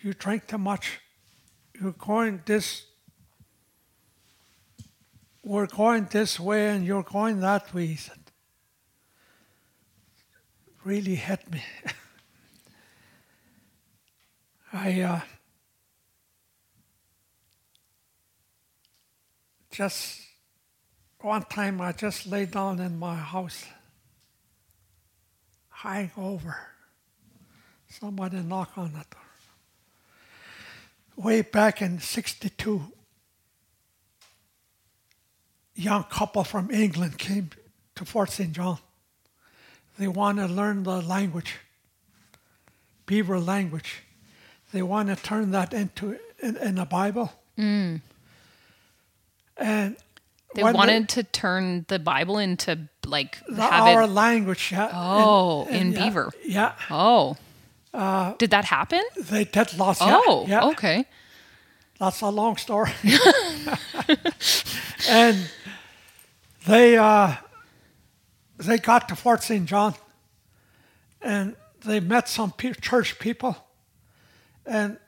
[0.00, 1.00] "You drink too much.
[1.78, 2.87] You're going this.
[5.44, 8.20] We're going this way, and you're going that way." Said,
[10.84, 11.62] "Really hit me."
[14.72, 15.00] I.
[15.00, 15.20] Uh,
[19.78, 20.22] just
[21.20, 23.64] one time I just lay down in my house,
[25.70, 26.56] hangover.
[27.88, 29.22] Somebody knock on the door.
[31.14, 32.92] Way back in 62,
[35.78, 37.50] young couple from England came
[37.94, 38.52] to Fort St.
[38.52, 38.78] John.
[39.98, 41.56] They want to learn the language,
[43.06, 44.02] Beaver language.
[44.72, 47.32] They want to turn that into in, in a Bible.
[47.58, 48.00] Mm.
[49.56, 49.96] And
[50.54, 54.06] They wanted to turn the Bible into like the, have our it.
[54.08, 54.70] language.
[54.72, 56.30] Yeah, Oh, in yeah, Beaver.
[56.44, 57.36] Yeah, Oh,
[57.94, 59.02] uh, did that happen?
[59.16, 60.00] they did lots.
[60.00, 60.64] yeah, Oh, yeah.
[60.66, 61.06] okay.
[61.98, 62.92] That's a long story.
[65.08, 65.50] and
[66.68, 67.34] they uh,
[68.58, 69.64] they got to Fort St.
[69.64, 69.94] John,
[71.22, 73.56] and they met some pe- church people,
[74.66, 74.98] and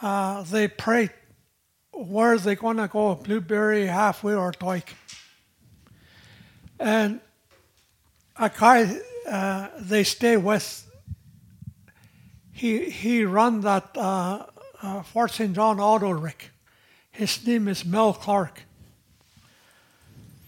[0.00, 1.10] uh, they prayed,
[1.92, 4.84] where are they going to go, Blueberry, Halfway, or Doig?
[6.80, 7.20] And
[8.36, 8.98] a guy
[9.28, 10.90] uh, they stay with,
[12.52, 14.46] he, he run that uh,
[14.80, 15.54] uh, Fort St.
[15.54, 16.50] John auto rig.
[17.10, 18.62] His name is Mel Clark.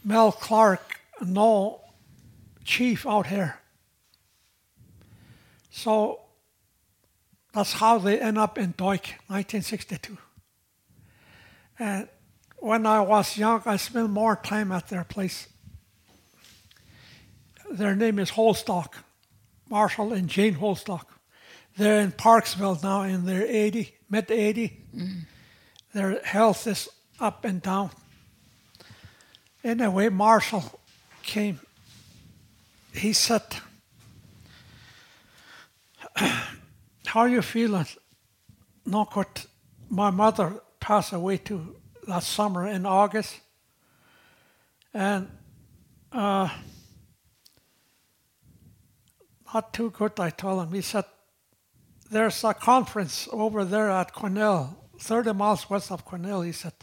[0.04, 1.80] Mel Clark, no
[2.64, 3.58] chief out here.
[5.70, 6.20] So
[7.52, 10.18] that's how they end up in Doig, 1962.
[11.78, 12.08] And
[12.58, 15.48] when I was young, I spent more time at their place.
[17.70, 18.94] Their name is Holdstock,
[19.68, 21.06] Marshall and Jane Holdstock.
[21.76, 24.84] They're in Parksville now in their 80, mid 80.
[24.94, 25.20] Mm.
[25.92, 27.90] Their health is up and down.
[29.64, 30.78] Anyway, Marshall
[31.22, 31.58] came.
[32.92, 33.42] He said,
[36.16, 37.86] How are you feeling?
[38.84, 39.26] Not good.
[39.88, 41.76] My mother passed away too
[42.06, 43.40] last summer in August.
[44.92, 45.30] And
[46.12, 46.50] uh,
[49.54, 50.74] not too good, I told him.
[50.74, 51.06] He said,
[52.10, 56.42] There's a conference over there at Cornell, 30 miles west of Cornell.
[56.42, 56.74] He said,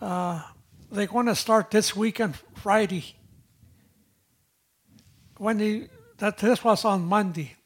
[0.00, 0.42] uh,
[0.90, 3.14] They're going to start this weekend, Friday.
[5.36, 7.56] When they, that this was on Monday.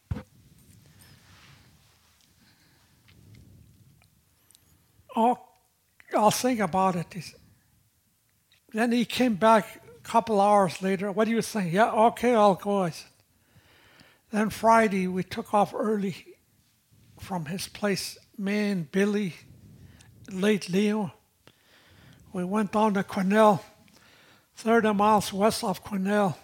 [5.15, 5.39] Oh,
[6.15, 7.15] I'll think about it.
[8.73, 11.13] Then he came back a couple hours later.
[11.13, 11.73] What do you think?
[11.73, 12.91] Yeah, okay, I'll go.
[14.31, 16.17] Then Friday, we took off early
[17.21, 18.19] from his place.
[18.37, 19.35] Me and Billy,
[20.31, 21.13] late Leo.
[22.33, 23.63] We went down to Cornell,
[24.57, 26.39] 30 miles west of Cornell.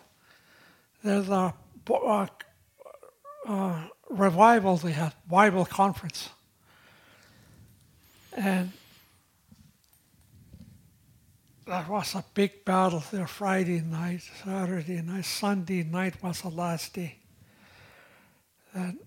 [1.02, 1.55] There's a
[1.90, 2.27] uh,
[3.47, 6.28] uh, revival they had, Bible conference.
[8.36, 8.73] And
[11.66, 16.94] that was a big battle there Friday night, Saturday night, Sunday night was the last
[16.94, 17.16] day.
[18.74, 18.98] And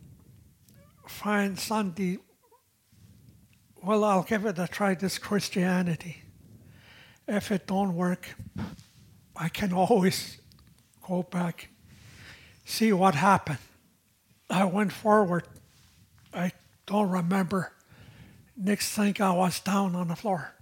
[1.07, 2.17] fine Sunday,
[3.83, 6.23] well, I'll give it a try, this Christianity.
[7.33, 8.27] If it don't work,
[9.37, 10.37] I can always
[11.07, 11.69] go back,
[12.65, 13.59] see what happened.
[14.49, 15.45] I went forward.
[16.33, 16.51] I
[16.85, 17.71] don't remember.
[18.57, 20.53] Next thing I was down on the floor.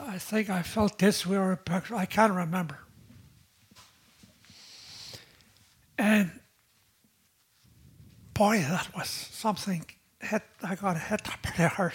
[0.00, 1.60] I think I felt this or
[1.94, 2.78] I can't remember.
[5.98, 6.30] And
[8.32, 9.84] boy, that was something.
[10.18, 11.92] Hit, I got hit up pretty hard.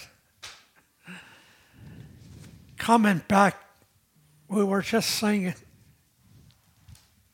[2.80, 3.58] Coming back,
[4.48, 5.54] we were just singing,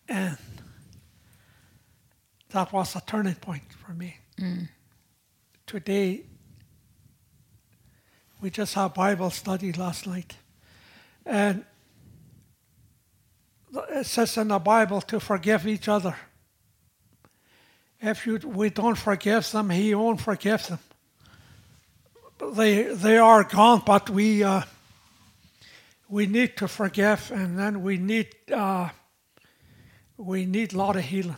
[0.09, 0.37] and
[2.49, 4.17] that was a turning point for me.
[5.67, 6.23] Today,
[8.41, 10.35] we just had Bible study last night,
[11.27, 11.63] and
[13.91, 16.15] it says in the Bible to forgive each other.
[18.01, 20.79] If you, we don't forgive them, He won't forgive them.
[22.55, 24.63] They they are gone, but we uh,
[26.09, 28.89] we need to forgive, and then we need uh,
[30.17, 31.37] we need a lot of healing.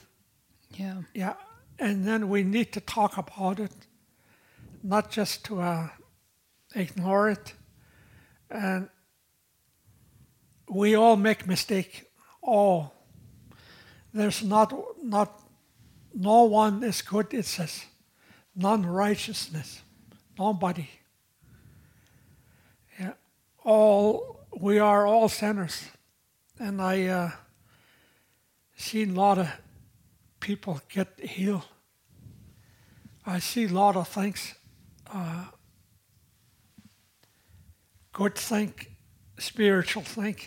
[0.74, 1.02] Yeah.
[1.14, 1.34] Yeah,
[1.80, 3.72] and then we need to talk about it,
[4.84, 5.90] not just to uh,
[6.76, 7.54] ignore it.
[8.50, 8.90] And
[10.70, 12.04] we all make mistake.
[12.42, 12.94] All.
[14.14, 14.74] There's not
[15.04, 15.42] not
[16.14, 17.34] no one is good.
[17.34, 17.86] It says
[18.56, 19.82] none righteousness.
[20.38, 20.90] Nobody.
[23.00, 23.14] Yeah,
[23.64, 25.86] all we are all sinners,
[26.60, 27.32] and I uh,
[28.76, 29.48] seen a lot of
[30.40, 31.66] people get healed.
[33.26, 34.56] I see a lot of things.
[35.14, 35.46] Uh,
[38.14, 38.74] good thing,
[39.38, 40.38] spiritual thing,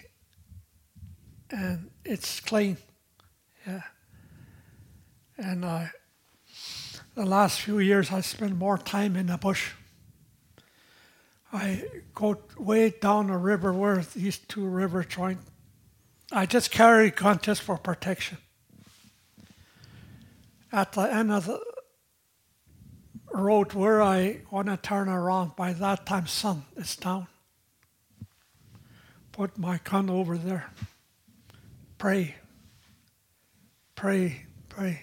[1.51, 2.79] and it's clean.
[3.65, 3.83] Yeah.
[5.39, 5.85] And uh,
[7.15, 9.71] the last few years, I spent more time in the bush.
[11.53, 15.39] I go way down the river where these two rivers join.
[16.31, 18.39] I just carry a gun just for protection.
[20.73, 21.61] At the end of the
[23.33, 27.27] road where I want to turn around, by that time sun is down.
[29.33, 30.71] Put my gun over there.
[31.99, 32.37] Pray.
[33.97, 35.01] Pray, pray.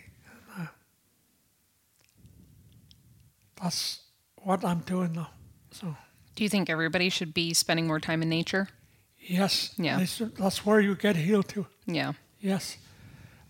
[3.62, 4.02] That's
[4.44, 5.30] what I'm doing now.
[5.72, 5.96] So
[6.38, 8.70] Do you think everybody should be spending more time in nature?
[9.18, 9.74] Yes.
[9.76, 10.06] Yeah.
[10.38, 11.66] That's, where you get healed to.
[11.88, 12.14] Yeah.
[12.40, 12.78] Yes.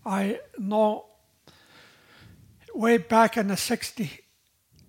[0.06, 1.04] I know
[2.74, 4.20] way back in the 60,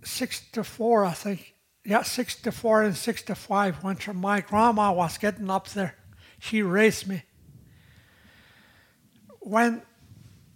[0.01, 1.55] 64, I think.
[1.83, 5.95] Yeah, 64 and 65, when my grandma was getting up there,
[6.39, 7.23] she raised me.
[9.41, 9.81] When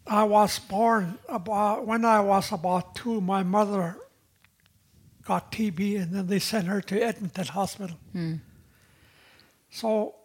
[0.07, 3.97] I was born, about when I was about two, my mother
[5.25, 7.97] got TB, and then they sent her to Edmonton Hospital.
[9.69, 10.15] So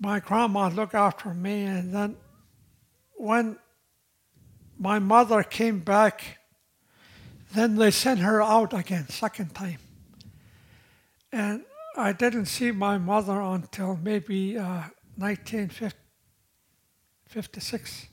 [0.00, 2.16] my grandma looked after me, and then
[3.14, 3.58] when
[4.78, 6.38] my mother came back,
[7.54, 9.78] then they sent her out again, second time.
[11.30, 11.64] And
[11.96, 14.84] I didn't see my mother until maybe uh,
[15.16, 18.08] 1956.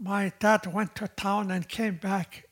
[0.00, 2.48] My dad went to town and came back,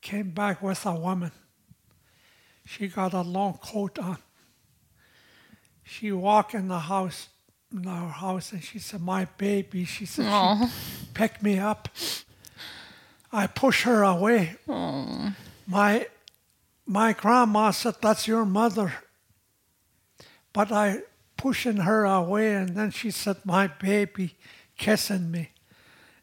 [0.00, 1.32] came back with a woman.
[2.64, 4.18] She got a long coat on.
[5.82, 7.28] She walked in the house,
[7.72, 10.66] in our house, and she said, "My baby." She said, Aw.
[10.66, 11.88] she picked me up.
[13.32, 14.56] I push her away.
[14.68, 15.34] Aww.
[15.66, 16.06] My
[16.86, 18.94] my grandma said, "That's your mother."
[20.52, 21.02] But I
[21.36, 24.36] pushing her away, and then she said, "My baby,"
[24.76, 25.50] kissing me,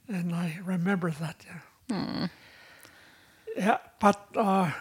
[0.07, 1.35] and I remember that.
[1.89, 2.27] Yeah.
[3.55, 4.71] Yeah, but uh,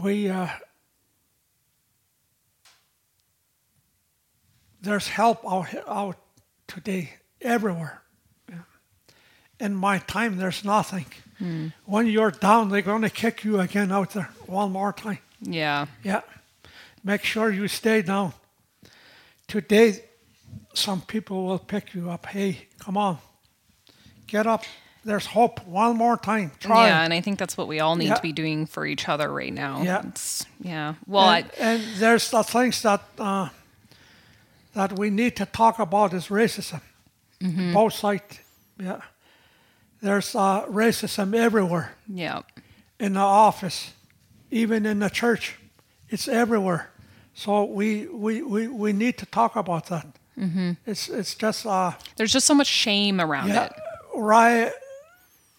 [0.00, 0.48] we uh,
[4.80, 6.16] there's help out out
[6.66, 8.02] today everywhere.
[8.48, 8.56] Yeah.
[9.58, 11.06] In my time, there's nothing.
[11.84, 15.18] When you're down, they're going to kick you again out there one more time.
[15.40, 15.86] Yeah.
[16.02, 16.22] Yeah,
[17.04, 18.32] make sure you stay down.
[19.46, 20.02] Today,
[20.74, 22.26] some people will pick you up.
[22.26, 23.18] Hey, come on,
[24.28, 24.64] get up.
[25.04, 25.66] There's hope.
[25.66, 26.52] One more time.
[26.60, 26.88] Try.
[26.88, 28.14] Yeah, and I think that's what we all need Yeah.
[28.14, 29.82] to be doing for each other right now.
[29.82, 30.02] Yeah.
[30.06, 30.94] It's, yeah.
[31.06, 33.48] Well, and, I, and there's the things that uh,
[34.74, 36.80] that we need to talk about is racism.
[37.40, 37.72] Mm-hmm.
[37.72, 38.40] Both sides.
[38.78, 39.00] Yeah.
[40.00, 42.42] There's uh, racism everywhere yeah.
[43.00, 43.92] in the office,
[44.50, 45.56] even in the church.
[46.08, 46.90] It's everywhere.
[47.34, 50.06] So we we, we, we need to talk about that.
[50.38, 50.72] Mm-hmm.
[50.86, 53.72] It's it's just uh, There's just so much shame around yeah, it.
[54.18, 54.72] Right.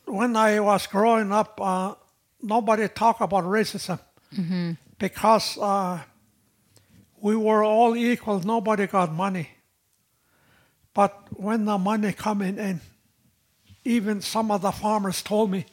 [0.05, 1.95] When I was growing up, uh,
[2.41, 3.99] nobody talked about racism
[4.97, 5.99] because uh,
[7.21, 8.39] we were all equal.
[8.41, 9.49] Nobody got money.
[10.93, 12.81] But when the money coming in,
[13.85, 15.65] even some of the farmers told me,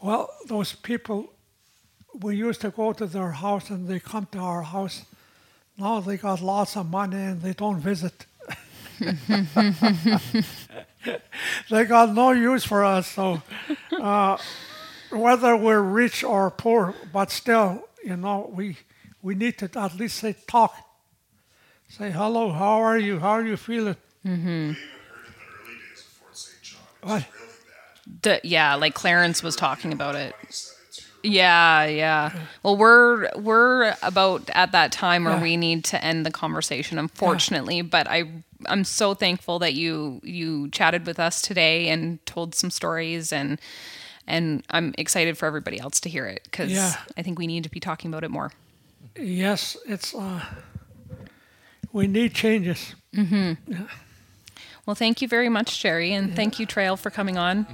[0.00, 1.32] well, those people,
[2.20, 5.04] we used to go to their house and they come to our house.
[5.78, 8.26] Now they got lots of money and they don't visit.
[11.70, 13.06] they got no use for us.
[13.08, 13.42] So,
[14.00, 14.36] uh,
[15.10, 18.76] whether we're rich or poor, but still, you know, we
[19.22, 20.74] we need to at least say talk.
[21.88, 22.50] Say hello.
[22.52, 23.18] How are you?
[23.20, 23.96] How are you feeling?
[27.02, 27.24] What?
[28.22, 30.34] D- yeah, like Clarence was talking about it.
[31.22, 32.30] Yeah, yeah.
[32.62, 35.42] Well, we're we're about at that time where Yeah.
[35.42, 37.82] we need to end the conversation, unfortunately.
[37.82, 42.70] But I I'm so thankful that you you chatted with us today and told some
[42.70, 43.60] stories and
[44.26, 46.94] and I'm excited for everybody else to hear it because Yeah.
[47.16, 48.52] I think we need to be talking about it more.
[49.16, 50.14] Yes, it's.
[50.14, 50.44] Uh,
[51.92, 52.94] we need changes.
[53.14, 53.84] Mm-hmm.
[54.84, 57.66] Well, thank you very much, Jerry, and thank you, Trail, for coming on.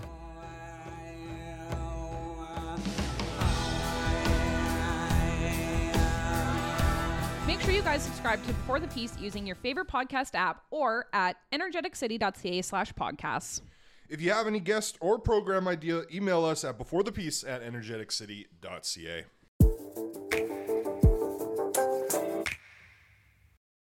[7.63, 11.37] Sure you guys subscribe to Before the Peace using your favorite podcast app or at
[11.53, 13.61] energeticcity.ca slash podcasts.
[14.09, 19.25] If you have any guest or program idea, email us at beforethepeace at energeticcity.ca.